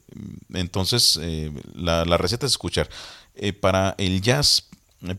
entonces, 0.53 1.19
la, 1.73 2.05
la, 2.05 2.17
receta 2.17 2.45
es 2.45 2.53
escuchar. 2.53 2.89
para 3.61 3.95
el 3.97 4.21
jazz, 4.21 4.68
eh, 4.68 4.68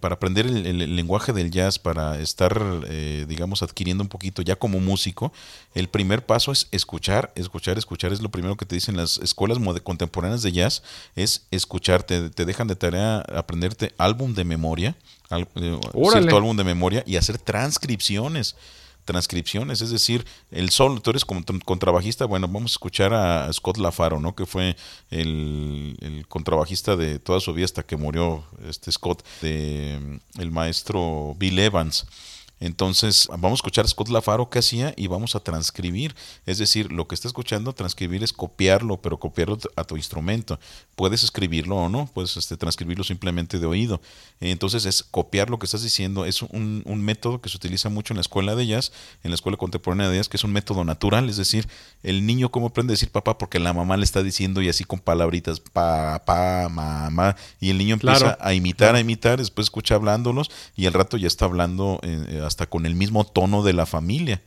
para 0.00 0.16
aprender 0.16 0.46
el, 0.46 0.94
lenguaje 0.94 1.32
del 1.32 1.50
jazz, 1.50 1.78
para 1.78 2.20
estar, 2.20 2.60
eh, 2.88 3.24
digamos, 3.26 3.62
adquiriendo 3.62 4.02
un 4.02 4.08
poquito 4.08 4.42
ya 4.42 4.56
como 4.56 4.78
músico, 4.78 5.32
el 5.74 5.88
primer 5.88 6.26
paso 6.26 6.52
es 6.52 6.68
escuchar, 6.70 7.32
escuchar, 7.34 7.78
escuchar. 7.78 8.12
Es 8.12 8.20
lo 8.20 8.30
primero 8.30 8.56
que 8.56 8.66
te 8.66 8.74
dicen 8.74 8.96
las 8.96 9.16
escuelas 9.18 9.58
contemporáneas 9.82 10.42
de 10.42 10.52
jazz, 10.52 10.82
es 11.16 11.46
escuchar. 11.50 12.02
Te, 12.02 12.28
dejan 12.28 12.68
de 12.68 12.76
tarea 12.76 13.20
aprenderte 13.34 13.94
álbum 13.96 14.34
de 14.34 14.44
memoria, 14.44 14.96
eh, 15.30 15.80
cierto 16.10 16.36
álbum 16.36 16.56
de 16.56 16.64
memoria 16.64 17.02
y 17.06 17.16
hacer 17.16 17.38
transcripciones 17.38 18.56
transcripciones, 19.10 19.80
es 19.80 19.90
decir, 19.90 20.24
el 20.52 20.70
sol, 20.70 21.02
tú 21.02 21.10
eres 21.10 21.24
contrabajista, 21.24 22.26
bueno, 22.26 22.46
vamos 22.46 22.70
a 22.70 22.74
escuchar 22.74 23.12
a 23.12 23.52
Scott 23.52 23.78
Lafaro, 23.78 24.20
¿no? 24.20 24.36
Que 24.36 24.46
fue 24.46 24.76
el, 25.10 26.24
contrabajista 26.28 26.94
de 26.94 27.18
toda 27.18 27.40
su 27.40 27.52
vida 27.52 27.64
hasta 27.64 27.82
que 27.82 27.96
murió 27.96 28.44
este 28.68 28.92
Scott, 28.92 29.24
de, 29.42 30.20
el 30.38 30.50
maestro 30.52 31.34
Bill 31.36 31.58
Evans. 31.58 32.06
Entonces, 32.60 33.26
vamos 33.30 33.52
a 33.52 33.54
escuchar 33.54 33.86
a 33.86 33.88
Scott 33.88 34.10
Lafaro 34.10 34.50
que 34.50 34.58
hacía 34.58 34.92
y 34.94 35.06
vamos 35.06 35.34
a 35.34 35.40
transcribir. 35.40 36.14
Es 36.44 36.58
decir, 36.58 36.92
lo 36.92 37.08
que 37.08 37.14
está 37.14 37.26
escuchando, 37.26 37.72
transcribir 37.72 38.22
es 38.22 38.34
copiarlo, 38.34 38.98
pero 38.98 39.18
copiarlo 39.18 39.58
a 39.76 39.84
tu 39.84 39.96
instrumento. 39.96 40.60
Puedes 40.94 41.24
escribirlo 41.24 41.76
o 41.76 41.88
no, 41.88 42.06
puedes 42.12 42.36
este, 42.36 42.58
transcribirlo 42.58 43.02
simplemente 43.02 43.58
de 43.58 43.64
oído. 43.64 44.02
Entonces, 44.40 44.84
es 44.84 45.02
copiar 45.02 45.48
lo 45.48 45.58
que 45.58 45.64
estás 45.64 45.82
diciendo. 45.82 46.26
Es 46.26 46.42
un, 46.42 46.82
método 47.00 47.40
que 47.40 47.48
se 47.48 47.56
utiliza 47.56 47.88
mucho 47.88 48.12
en 48.12 48.18
la 48.18 48.20
escuela 48.20 48.54
de 48.54 48.66
jazz, 48.66 48.92
en 49.24 49.30
la 49.30 49.36
escuela 49.36 49.56
contemporánea 49.56 50.10
de 50.10 50.18
jazz, 50.18 50.28
que 50.28 50.36
es 50.36 50.44
un 50.44 50.52
método 50.52 50.84
natural. 50.84 51.30
Es 51.30 51.38
decir, 51.38 51.66
el 52.02 52.26
niño, 52.26 52.50
¿cómo 52.50 52.66
aprende 52.66 52.92
a 52.92 52.94
decir 52.94 53.10
papá? 53.10 53.38
Porque 53.38 53.58
la 53.58 53.72
mamá 53.72 53.96
le 53.96 54.04
está 54.04 54.22
diciendo 54.22 54.60
y 54.60 54.68
así 54.68 54.84
con 54.84 54.98
palabritas, 54.98 55.60
papá, 55.60 56.68
mamá. 56.68 57.36
Y 57.58 57.70
el 57.70 57.78
niño 57.78 57.94
empieza 57.94 58.36
a 58.38 58.52
imitar, 58.52 58.94
a 58.94 59.00
imitar, 59.00 59.38
después 59.38 59.64
escucha 59.64 59.94
hablándolos 59.94 60.50
y 60.76 60.84
al 60.84 60.92
rato 60.92 61.16
ya 61.16 61.26
está 61.26 61.46
hablando. 61.46 62.00
Eh, 62.02 62.48
hasta 62.50 62.66
con 62.66 62.84
el 62.84 62.94
mismo 62.94 63.24
tono 63.24 63.62
de 63.62 63.72
la 63.72 63.86
familia. 63.86 64.42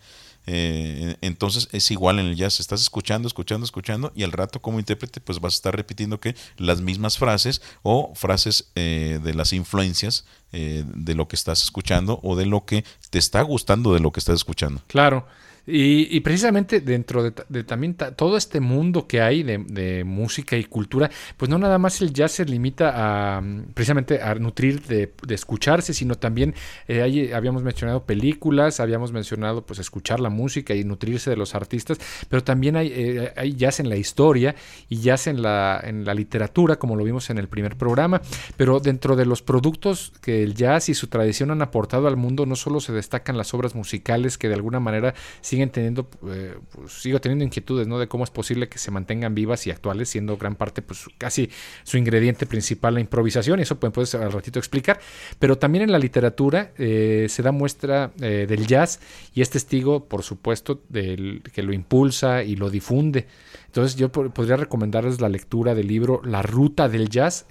Eh, 0.46 1.16
entonces 1.22 1.70
es 1.72 1.90
igual 1.90 2.20
en 2.20 2.26
el 2.26 2.36
jazz, 2.36 2.60
estás 2.60 2.82
escuchando, 2.82 3.28
escuchando, 3.30 3.64
escuchando 3.64 4.12
y 4.14 4.24
al 4.24 4.34
rato 4.34 4.62
como 4.62 4.78
intérprete 4.78 5.22
pues 5.22 5.40
vas 5.40 5.54
a 5.54 5.56
estar 5.56 5.76
repitiendo 5.76 6.20
que 6.20 6.36
las 6.58 6.82
mismas 6.82 7.18
frases 7.18 7.62
o 7.82 8.14
frases 8.14 8.70
eh, 8.76 9.22
de 9.24 9.34
las 9.34 9.54
influencias 9.54 10.26
eh, 10.52 10.84
de 10.86 11.16
lo 11.16 11.30
que 11.30 11.38
estás 11.38 11.64
escuchando 11.64 12.20
o 12.24 12.36
de 12.36 12.46
lo 12.46 12.66
que 12.66 12.84
te 13.10 13.20
está 13.20 13.42
gustando 13.42 13.94
de 13.94 14.02
lo 14.02 14.12
que 14.12 14.20
estás 14.20 14.36
escuchando. 14.36 14.82
Claro. 14.88 15.26
Y, 15.66 16.20
precisamente 16.20 16.82
dentro 16.82 17.24
de, 17.24 17.64
también 17.64 17.96
todo 17.96 18.36
este 18.36 18.60
mundo 18.60 19.08
que 19.08 19.22
hay 19.22 19.44
de, 19.44 20.04
música 20.04 20.58
y 20.58 20.66
cultura, 20.66 21.10
pues 21.38 21.50
no 21.50 21.58
nada 21.58 21.78
más 21.78 22.02
el 22.02 22.12
jazz 22.12 22.34
se 22.34 22.46
limita 22.46 22.92
a 22.94 23.42
precisamente 23.74 24.22
a 24.22 24.36
nutrir 24.36 24.82
de, 24.84 25.14
escucharse, 25.30 25.94
sino 25.94 26.16
también 26.16 26.54
eh, 26.88 27.32
habíamos 27.34 27.64
mencionado 27.64 28.04
películas, 28.04 28.82
habíamos 28.82 29.14
mencionado 29.14 29.66
pues 29.66 29.80
escuchar 29.80 30.20
la 30.20 30.30
música 30.30 30.76
y 30.76 30.84
nutrirse 30.84 31.30
de 31.30 31.38
los 31.38 31.56
artistas, 31.56 31.98
pero 32.28 32.44
también 32.44 32.76
hay, 32.76 32.92
eh, 32.94 33.34
hay 33.38 33.54
jazz 33.54 33.80
en 33.80 33.88
la 33.88 33.96
historia 33.96 34.56
y 34.90 34.98
jazz 34.98 35.28
en 35.28 35.42
la, 35.42 35.80
en 35.82 36.04
la 36.04 36.14
literatura, 36.14 36.76
como 36.76 36.98
lo 36.98 37.06
vimos 37.06 37.30
en 37.30 37.38
el 37.38 37.48
primer 37.48 37.78
programa, 37.78 38.22
pero 38.58 38.82
dentro 38.82 39.16
de 39.16 39.26
los 39.26 39.42
productos 39.42 40.12
que 40.22 40.44
el 40.44 40.56
jazz 40.56 40.90
y 40.90 40.94
su 40.94 41.08
tradición 41.08 41.52
han 41.52 41.62
aportado 41.62 42.10
al 42.10 42.18
mundo, 42.18 42.46
no 42.46 42.58
solo 42.58 42.82
se 42.82 42.92
destacan 42.92 43.38
las 43.38 43.54
obras 43.54 43.76
musicales 43.76 44.38
que 44.38 44.50
de 44.50 44.56
alguna 44.56 44.82
manera 44.82 45.14
siguen 45.54 45.70
teniendo, 45.70 46.10
eh, 46.30 46.56
pues, 46.72 46.94
sigo 46.94 47.22
teniendo 47.22 47.46
inquietudes, 47.46 47.88
¿no? 47.88 48.00
De 48.00 48.08
cómo 48.08 48.24
es 48.24 48.32
posible 48.32 48.70
que 48.70 48.80
se 48.80 48.90
mantengan 48.90 49.36
vivas 49.36 49.68
y 49.68 49.72
actuales, 49.72 50.10
siendo 50.10 50.36
gran 50.36 50.56
parte, 50.56 50.82
pues 50.82 51.06
casi 51.20 51.52
su 51.84 51.98
ingrediente 51.98 52.48
principal 52.48 52.96
la 52.96 53.02
improvisación, 53.02 53.60
y 53.60 53.62
eso 53.62 53.80
pues, 53.80 53.94
puedes 53.94 54.16
al 54.16 54.32
ratito 54.32 54.58
explicar. 54.58 55.00
Pero 55.38 55.60
también 55.60 55.84
en 55.84 55.92
la 55.92 56.00
literatura 56.00 56.72
eh, 56.80 57.28
se 57.30 57.44
da 57.44 57.52
muestra 57.52 58.12
eh, 58.20 58.48
del 58.50 58.66
jazz 58.66 59.00
y 59.36 59.42
es 59.42 59.52
testigo, 59.52 60.06
por 60.06 60.24
supuesto, 60.24 60.82
del 60.90 61.44
que 61.54 61.62
lo 61.62 61.72
impulsa 61.72 62.44
y 62.44 62.56
lo 62.56 62.72
difunde. 62.72 63.28
Entonces 63.68 63.96
yo 63.96 64.12
podría 64.12 64.56
recomendarles 64.56 65.22
la 65.22 65.30
lectura 65.30 65.76
del 65.76 65.88
libro 65.88 66.22
La 66.24 66.42
Ruta 66.42 66.90
del 66.90 67.10
Jazz, 67.10 67.48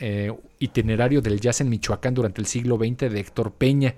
itinerario 0.61 1.21
del 1.21 1.41
jazz 1.41 1.61
en 1.61 1.69
Michoacán 1.69 2.15
durante 2.15 2.41
el 2.41 2.47
siglo 2.47 2.77
XX 2.77 3.13
de 3.13 3.19
Héctor 3.19 3.53
Peña. 3.53 3.97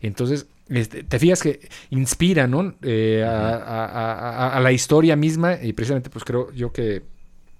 Entonces, 0.00 0.46
este, 0.68 1.04
te 1.04 1.18
fijas 1.18 1.42
que 1.42 1.68
inspira 1.90 2.46
¿no? 2.46 2.74
Eh, 2.82 3.24
a, 3.24 4.58
la 4.60 4.72
historia 4.72 5.16
misma 5.16 5.58
y 5.62 5.72
precisamente 5.72 6.10
pues 6.10 6.24
creo 6.24 6.52
yo 6.52 6.72
que 6.72 7.02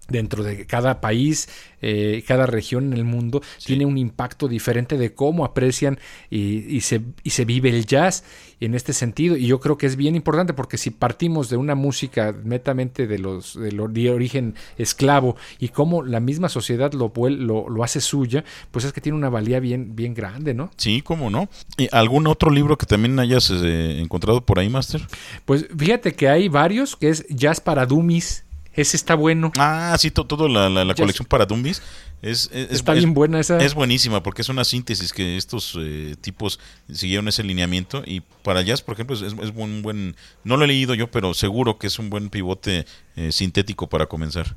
dentro 0.09 0.43
de 0.43 0.67
cada 0.67 1.01
país, 1.01 1.49
eh, 1.83 2.25
cada 2.27 2.47
región 2.47 2.87
en 2.87 2.93
el 2.95 3.05
mundo, 3.05 3.43
tiene 3.65 3.85
un 3.85 3.99
impacto 3.99 4.49
diferente 4.49 4.97
de 4.97 5.15
cómo 5.15 5.45
aprecian 5.45 5.99
y, 6.31 6.81
se, 6.81 7.03
y, 7.23 7.31
se, 7.31 7.45
vive 7.45 7.69
el 7.71 7.87
jazz 7.87 8.25
en 8.61 8.75
este 8.75 8.93
sentido. 8.93 9.37
Y 9.37 9.47
yo 9.47 9.61
creo 9.61 9.77
que 9.77 9.87
es 9.87 9.97
bien 9.97 10.17
importante 10.17 10.55
porque 10.55 10.79
si 10.79 10.91
partimos 10.91 11.51
de 11.51 11.57
una 11.57 11.75
música 11.75 12.35
netamente 12.45 13.07
de 13.07 13.19
los 13.19 13.59
de, 13.59 14.11
origen 14.11 14.55
esclavo 14.79 15.37
y 15.59 15.69
cómo 15.69 16.03
la 16.03 16.21
misma 16.21 16.49
sociedad 16.49 16.93
lo, 16.93 17.13
lo, 17.15 17.69
lo, 17.69 17.85
hace 17.85 18.01
suya, 18.01 18.45
pues 18.71 18.85
es 18.85 18.93
que 18.93 19.01
tiene 19.01 19.19
una 19.19 19.29
valía 19.29 19.61
bien, 19.61 19.97
bien 19.97 20.15
grande, 20.15 20.55
¿no? 20.55 20.71
Sí, 20.77 21.03
cómo 21.03 21.31
no. 21.31 21.49
¿Y 21.77 21.89
¿Algún 21.93 22.27
otro 22.27 22.51
libro 22.51 22.79
que 22.79 22.87
también 22.87 23.19
hayas 23.19 23.51
eh, 23.51 24.01
encontrado 24.01 24.41
por 24.41 24.59
ahí, 24.59 24.69
Master? 24.69 25.03
Pues 25.45 25.67
fíjate 25.77 26.15
que 26.15 26.29
hay 26.29 26.49
varios, 26.49 26.97
que 26.97 27.11
es 27.11 27.27
Jazz 27.29 27.61
para 27.61 27.87
Dummies 27.87 28.46
ese 28.77 28.97
está 28.97 29.15
bueno. 29.15 29.53
Ah, 29.59 29.97
sí, 29.99 30.11
todo, 30.11 30.49
la, 30.49 30.69
la, 30.69 30.95
colección 30.95 31.27
para 31.27 31.47
Dummies. 31.47 31.83
Es, 32.23 32.51
está 32.53 32.95
bien 32.95 33.15
buena 33.15 33.41
esa. 33.41 33.59
Es 33.59 33.75
buenísima 33.75 34.23
porque 34.23 34.43
es 34.43 34.49
una 34.49 34.65
síntesis 34.65 35.13
que 35.13 35.37
estos 35.37 35.77
eh, 35.79 36.17
tipos 36.21 36.61
siguieron 36.91 37.29
ese 37.29 37.43
lineamiento 37.43 38.03
y 38.07 38.21
para 38.43 38.63
jazz, 38.63 38.83
por 38.83 38.95
ejemplo, 38.95 39.17
es, 39.17 39.23
es 39.23 39.53
un 39.55 39.83
buen, 39.83 40.17
no 40.45 40.57
lo 40.57 40.65
he 40.65 40.69
leído 40.69 40.95
yo, 40.95 41.11
pero 41.11 41.35
seguro 41.35 41.79
que 41.79 41.87
es 41.87 41.99
un 41.99 42.11
buen 42.11 42.31
pivote 42.31 42.87
eh, 43.17 43.33
sintético 43.33 43.89
para 43.89 44.07
comenzar. 44.07 44.57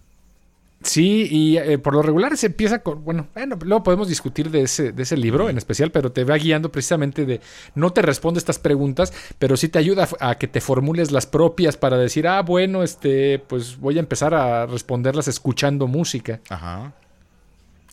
Sí, 0.82 1.28
y 1.30 1.58
eh, 1.58 1.78
por 1.78 1.94
lo 1.94 2.02
regular 2.02 2.38
se 2.38 2.48
empieza 2.48 2.80
con, 2.80 3.04
bueno, 3.04 3.28
bueno, 3.34 3.58
luego 3.62 3.84
podemos 3.84 4.08
discutir 4.08 4.50
de 4.50 4.62
ese, 4.62 4.94
de 4.94 5.04
ese 5.04 5.18
libro 5.18 5.50
en 5.50 5.58
especial, 5.58 5.92
pero 5.92 6.12
te 6.12 6.24
va 6.24 6.38
guiando 6.38 6.72
precisamente 6.72 7.26
de, 7.26 7.42
no 7.76 7.92
te 7.92 8.02
responde 8.02 8.38
estas 8.38 8.60
preguntas, 8.60 9.13
pero 9.39 9.58
sí 9.58 9.68
te 9.68 9.80
ayuda 9.80 10.08
a, 10.22 10.36
que 10.36 10.48
te 10.48 10.62
formules 10.62 11.12
las 11.12 11.26
propias 11.26 11.76
para 11.76 11.98
decir, 11.98 12.28
ah, 12.28 12.42
bueno, 12.44 12.84
este, 12.84 13.39
pues 13.39 13.78
voy 13.78 13.98
a 13.98 14.00
empezar 14.00 14.34
a 14.34 14.65
responderlas 14.65 15.28
escuchando 15.28 15.88
música. 15.88 16.39
Ajá 16.50 16.94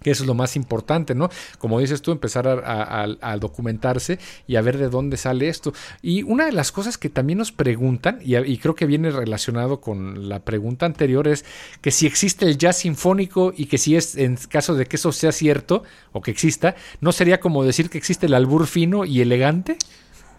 que 0.03 0.11
eso 0.11 0.23
es 0.23 0.27
lo 0.27 0.35
más 0.35 0.57
importante, 0.57 1.15
¿no? 1.15 1.31
Como 1.59 1.81
dices 1.81 2.03
tú, 2.03 2.13
empezar 2.13 2.47
a, 2.47 3.37
documentarse 3.39 4.19
y 4.47 4.57
a 4.57 4.63
ver 4.63 4.79
de 4.79 4.89
dónde 4.89 5.17
sale 5.17 5.49
esto. 5.49 5.73
Y 6.03 6.23
una 6.23 6.47
de 6.47 6.53
las 6.53 6.73
cosas 6.73 6.99
que 6.99 7.09
también 7.09 7.39
nos 7.39 7.53
preguntan, 7.53 8.21
y, 8.23 8.59
creo 8.59 8.75
que 8.75 8.87
viene 8.87 9.11
relacionado 9.11 9.81
con 9.81 10.29
la 10.29 10.41
pregunta 10.41 10.87
anterior, 10.87 11.29
es 11.29 11.45
que 11.81 11.91
si 11.91 12.07
existe 12.07 12.47
el 12.47 12.59
jazz 12.59 12.79
sinfónico 12.79 13.53
y 13.57 13.67
que 13.67 13.79
si 13.79 13.97
es, 13.97 14.17
en 14.17 14.37
caso 14.37 14.75
de 14.75 14.87
que 14.87 14.97
eso 14.97 15.13
sea 15.13 15.33
cierto 15.33 15.83
o 16.13 16.21
que 16.21 16.31
exista, 16.31 16.77
¿no 17.01 17.13
sería 17.13 17.41
como 17.41 17.65
decir 17.65 17.91
que 17.91 17.99
existe 17.99 18.27
el 18.27 18.35
albur 18.35 18.67
fino 18.67 19.05
y 19.05 19.21
elegante? 19.21 19.77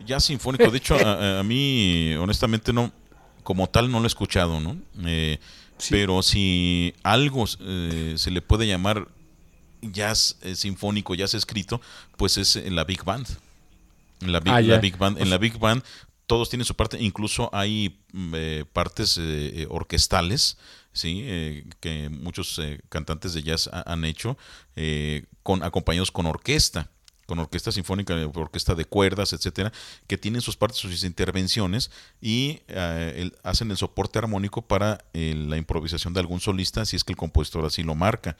Jazz 0.05 0.25
sinfónico, 0.25 0.69
de 0.69 0.77
hecho, 0.77 0.95
a, 0.95 1.43
mí, 1.43 2.15
honestamente, 2.19 2.71
no, 2.71 2.91
como 3.43 3.67
tal, 3.67 3.91
no 3.91 3.99
lo 3.99 4.05
he 4.05 4.07
escuchado, 4.07 4.59
¿no? 4.59 4.77
Eh, 5.05 5.39
pero 5.89 6.21
si 6.23 6.93
algo 7.03 7.45
eh, 7.61 8.13
se 8.17 8.31
le 8.31 8.41
puede 8.41 8.67
llamar 8.67 9.07
jazz 9.81 10.37
eh, 10.41 10.55
sinfónico, 10.55 11.15
jazz 11.15 11.33
escrito, 11.33 11.81
pues 12.17 12.37
es 12.37 12.55
en 12.55 12.75
la 12.75 12.83
Big 12.83 13.03
Band. 13.03 13.27
En 14.21 14.31
la 14.31 14.39
Big, 14.39 14.53
ah, 14.53 14.77
big 14.79 14.97
Band, 14.97 15.21
en 15.21 15.29
la 15.29 15.37
Big 15.37 15.59
Band 15.59 15.83
todos 16.25 16.49
tienen 16.49 16.65
su 16.65 16.75
parte, 16.75 16.97
incluso 16.99 17.49
hay 17.53 17.99
mm, 18.11 18.33
eh, 18.35 18.65
partes 18.73 19.17
eh, 19.21 19.67
orquestales, 19.69 20.57
sí, 20.91 21.63
que 21.79 22.09
muchos 22.09 22.59
cantantes 22.89 23.33
de 23.33 23.43
jazz 23.43 23.69
han 23.71 24.03
hecho 24.03 24.37
con 25.43 25.61
acompañados 25.63 26.11
con 26.11 26.25
orquesta. 26.25 26.89
Con 27.27 27.37
orquesta 27.39 27.71
sinfónica, 27.71 28.15
orquesta 28.33 28.73
de 28.73 28.85
cuerdas, 28.85 29.33
etcétera, 29.33 29.71
que 30.07 30.17
tienen 30.17 30.41
sus 30.41 30.57
partes, 30.57 30.79
sus 30.79 31.03
intervenciones 31.03 31.91
y 32.21 32.61
eh, 32.69 33.29
hacen 33.43 33.69
el 33.69 33.77
soporte 33.77 34.17
armónico 34.17 34.63
para 34.63 35.05
eh, 35.13 35.35
la 35.35 35.57
improvisación 35.57 36.13
de 36.13 36.21
algún 36.21 36.39
solista, 36.39 36.85
si 36.85 36.95
es 36.95 37.03
que 37.03 37.11
el 37.11 37.17
compositor 37.17 37.65
así 37.65 37.83
lo 37.83 37.93
marca. 37.93 38.37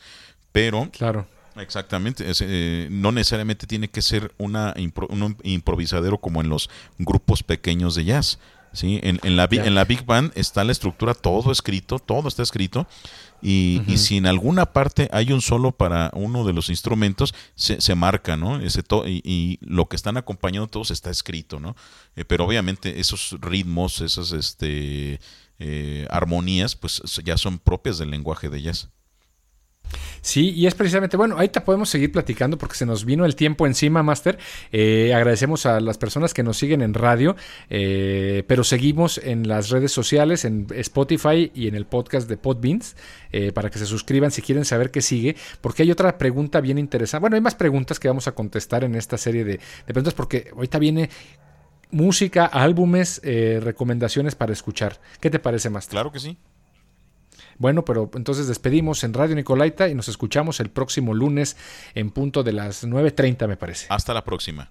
Pero 0.51 0.89
claro. 0.91 1.27
Exactamente, 1.57 2.23
eh, 2.39 2.87
no 2.91 3.11
necesariamente 3.11 3.65
tiene 3.65 3.87
que 3.87 4.03
ser 4.03 4.31
una 4.37 4.75
un 5.09 5.37
improvisadero 5.43 6.19
como 6.19 6.41
en 6.41 6.49
los 6.49 6.69
grupos 6.99 7.41
pequeños 7.41 7.95
de 7.95 8.05
jazz. 8.05 8.39
¿Sí? 8.73 8.99
En, 9.03 9.19
en, 9.23 9.35
la, 9.35 9.47
en 9.51 9.75
la 9.75 9.85
Big 9.85 10.05
Band 10.05 10.31
está 10.35 10.63
la 10.63 10.71
estructura, 10.71 11.13
todo 11.13 11.51
escrito, 11.51 11.99
todo 11.99 12.27
está 12.27 12.43
escrito. 12.43 12.87
Y, 13.41 13.83
y, 13.87 13.97
si 13.97 14.17
en 14.17 14.25
alguna 14.25 14.65
parte 14.65 15.09
hay 15.11 15.31
un 15.31 15.41
solo 15.41 15.71
para 15.71 16.09
uno 16.15 16.43
de 16.43 16.53
los 16.53 16.69
instrumentos, 16.69 17.35
se, 17.53 17.79
se 17.81 17.93
marca, 17.93 18.35
¿no? 18.35 18.59
Ese 18.59 18.83
y, 19.05 19.21
y, 19.23 19.59
lo 19.61 19.87
que 19.87 19.95
están 19.95 20.17
acompañando 20.17 20.67
todos 20.67 20.89
está 20.89 21.11
escrito, 21.11 21.59
¿no? 21.59 21.75
Eh, 22.15 22.25
pero 22.25 22.45
obviamente 22.45 22.99
esos 22.99 23.35
ritmos, 23.39 24.01
esas 24.01 24.31
este, 24.31 25.19
eh, 25.59 26.07
armonías, 26.09 26.75
pues 26.75 27.01
ya 27.23 27.37
son 27.37 27.59
propias 27.59 27.99
del 27.99 28.09
lenguaje 28.09 28.49
de 28.49 28.61
jazz. 28.63 28.89
Sí, 30.21 30.51
y 30.51 30.67
es 30.67 30.75
precisamente, 30.75 31.15
bueno, 31.15 31.37
ahí 31.37 31.49
te 31.49 31.61
podemos 31.61 31.89
seguir 31.89 32.11
platicando 32.11 32.57
porque 32.57 32.75
se 32.75 32.85
nos 32.85 33.05
vino 33.05 33.25
el 33.25 33.35
tiempo 33.35 33.65
encima, 33.65 34.03
Master. 34.03 34.37
Eh, 34.71 35.13
agradecemos 35.15 35.65
a 35.65 35.79
las 35.79 35.97
personas 35.97 36.33
que 36.33 36.43
nos 36.43 36.57
siguen 36.57 36.81
en 36.81 36.93
radio, 36.93 37.35
eh, 37.69 38.43
pero 38.47 38.63
seguimos 38.63 39.19
en 39.19 39.47
las 39.47 39.69
redes 39.69 39.91
sociales, 39.91 40.43
en 40.45 40.67
Spotify 40.75 41.51
y 41.53 41.67
en 41.67 41.75
el 41.75 41.85
podcast 41.85 42.27
de 42.27 42.37
Podbeans, 42.37 42.95
eh, 43.31 43.51
para 43.51 43.69
que 43.69 43.79
se 43.79 43.85
suscriban 43.85 44.31
si 44.31 44.41
quieren 44.41 44.65
saber 44.65 44.91
qué 44.91 45.01
sigue, 45.01 45.35
porque 45.61 45.83
hay 45.83 45.91
otra 45.91 46.17
pregunta 46.17 46.59
bien 46.61 46.77
interesante. 46.77 47.21
Bueno, 47.21 47.35
hay 47.35 47.41
más 47.41 47.55
preguntas 47.55 47.99
que 47.99 48.07
vamos 48.07 48.27
a 48.27 48.33
contestar 48.33 48.83
en 48.83 48.95
esta 48.95 49.17
serie 49.17 49.45
de, 49.45 49.53
de 49.53 49.93
preguntas 49.93 50.13
porque 50.13 50.49
ahorita 50.53 50.77
viene 50.79 51.09
música, 51.89 52.45
álbumes, 52.45 53.21
recomendaciones 53.23 54.35
para 54.35 54.51
escuchar. 54.51 54.99
¿Qué 55.21 55.29
te 55.29 55.39
parece, 55.39 55.69
Master? 55.69 55.91
Claro 55.91 56.11
que 56.11 56.19
sí. 56.19 56.37
Bueno, 57.57 57.83
pero 57.85 58.09
entonces 58.13 58.47
despedimos 58.47 59.03
en 59.03 59.13
Radio 59.13 59.35
Nicolaita 59.35 59.89
y 59.89 59.95
nos 59.95 60.07
escuchamos 60.07 60.59
el 60.59 60.69
próximo 60.69 61.13
lunes 61.13 61.57
en 61.95 62.11
punto 62.11 62.43
de 62.43 62.53
las 62.53 62.85
9.30 62.85 63.47
me 63.47 63.57
parece. 63.57 63.87
Hasta 63.89 64.13
la 64.13 64.23
próxima. 64.23 64.69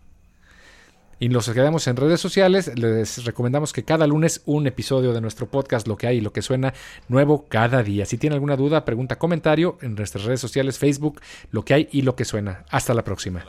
Y 1.18 1.30
nos 1.30 1.48
quedamos 1.48 1.86
en 1.86 1.96
redes 1.96 2.20
sociales. 2.20 2.70
Les 2.76 3.24
recomendamos 3.24 3.72
que 3.72 3.84
cada 3.84 4.06
lunes 4.06 4.42
un 4.44 4.66
episodio 4.66 5.14
de 5.14 5.22
nuestro 5.22 5.48
podcast, 5.48 5.88
lo 5.88 5.96
que 5.96 6.06
hay 6.06 6.18
y 6.18 6.20
lo 6.20 6.32
que 6.32 6.42
suena 6.42 6.74
nuevo 7.08 7.46
cada 7.48 7.82
día. 7.82 8.04
Si 8.04 8.18
tiene 8.18 8.34
alguna 8.34 8.56
duda, 8.56 8.84
pregunta, 8.84 9.18
comentario 9.18 9.78
en 9.80 9.94
nuestras 9.94 10.24
redes 10.24 10.40
sociales, 10.40 10.78
Facebook, 10.78 11.22
lo 11.50 11.64
que 11.64 11.72
hay 11.72 11.88
y 11.90 12.02
lo 12.02 12.16
que 12.16 12.26
suena. 12.26 12.66
Hasta 12.68 12.92
la 12.92 13.02
próxima. 13.02 13.46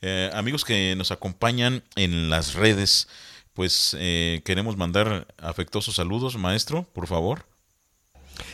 Eh, 0.00 0.30
amigos 0.34 0.64
que 0.64 0.94
nos 0.96 1.12
acompañan 1.12 1.84
en 1.94 2.30
las 2.30 2.54
redes, 2.54 3.08
pues 3.54 3.96
eh, 3.98 4.42
queremos 4.44 4.76
mandar 4.76 5.28
afectuosos 5.38 5.96
saludos, 5.96 6.36
maestro, 6.36 6.84
por 6.92 7.06
favor. 7.06 7.44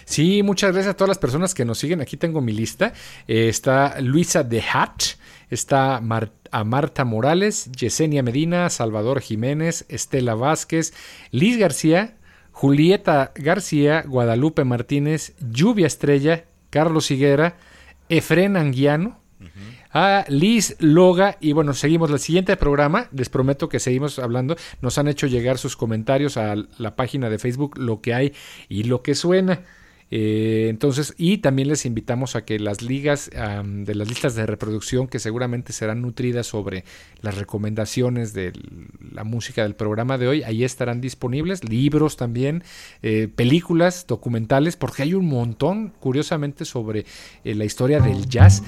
Sí, 0.05 0.43
muchas 0.43 0.73
gracias 0.73 0.95
a 0.95 0.97
todas 0.97 1.09
las 1.09 1.19
personas 1.19 1.55
que 1.55 1.65
nos 1.65 1.79
siguen. 1.79 2.01
Aquí 2.01 2.17
tengo 2.17 2.41
mi 2.41 2.53
lista. 2.53 2.93
Eh, 3.27 3.49
está 3.49 4.01
Luisa 4.01 4.43
de 4.43 4.63
Hatch, 4.63 5.15
está 5.51 5.97
a 5.97 6.65
Marta 6.65 7.05
Morales, 7.05 7.71
Yesenia 7.73 8.23
Medina, 8.23 8.71
Salvador 8.71 9.21
Jiménez, 9.21 9.85
Estela 9.89 10.35
Vázquez, 10.35 10.95
Liz 11.31 11.59
García, 11.59 12.17
Julieta 12.53 13.33
García, 13.35 14.05
Guadalupe 14.07 14.65
Martínez, 14.65 15.35
Lluvia 15.41 15.87
Estrella, 15.87 16.45
Carlos 16.71 17.11
Higuera, 17.11 17.57
Efren 18.09 18.57
Anguiano, 18.57 19.21
a 19.95 20.27
Liz 20.29 20.77
Loga. 20.81 21.39
Y 21.41 21.53
bueno, 21.53 21.73
seguimos 21.73 22.11
el 22.11 22.19
siguiente 22.19 22.57
programa. 22.57 23.09
Les 23.13 23.31
prometo 23.31 23.71
que 23.71 23.81
seguimos 23.81 24.19
hablando. 24.19 24.57
Nos 24.83 24.99
han 24.99 25.09
hecho 25.09 25.27
llegar 25.27 25.57
sus 25.57 25.77
comentarios 25.77 26.37
a 26.37 26.57
la 26.77 26.97
página 26.97 27.31
de 27.31 27.39
Facebook, 27.39 27.79
lo 27.79 28.03
que 28.03 28.13
hay 28.13 28.33
y 28.69 28.83
lo 28.83 29.03
que 29.03 29.15
suena. 29.15 29.63
Eh, 30.11 30.67
entonces, 30.69 31.15
y 31.17 31.39
también 31.39 31.69
les 31.69 31.87
invitamos 31.87 32.37
a 32.37 32.45
que 32.45 32.59
las 32.59 32.83
ligas 32.83 33.31
de 33.31 33.95
las 33.95 34.09
listas 34.09 34.35
de 34.35 34.47
reproducción 34.47 35.09
que 35.09 35.19
seguramente 35.19 35.73
serán 35.73 36.03
nutridas 36.03 36.47
sobre 36.47 36.85
las 37.21 37.37
recomendaciones 37.37 38.33
de 38.33 38.53
la 39.13 39.25
música 39.25 39.63
del 39.63 39.75
programa 39.75 40.19
de 40.19 40.29
hoy, 40.29 40.43
ahí 40.43 40.63
estarán 40.63 41.01
disponibles, 41.01 41.65
libros 41.69 42.17
también, 42.17 42.63
eh, 43.03 43.29
películas, 43.35 44.07
documentales, 44.07 44.77
porque 44.77 45.03
hay 45.03 45.15
un 45.15 45.27
montón, 45.27 45.93
curiosamente, 45.99 46.65
sobre 46.65 47.07
eh, 47.45 47.55
la 47.55 47.65
historia 47.65 47.99
del 47.99 48.29
jazz. 48.29 48.63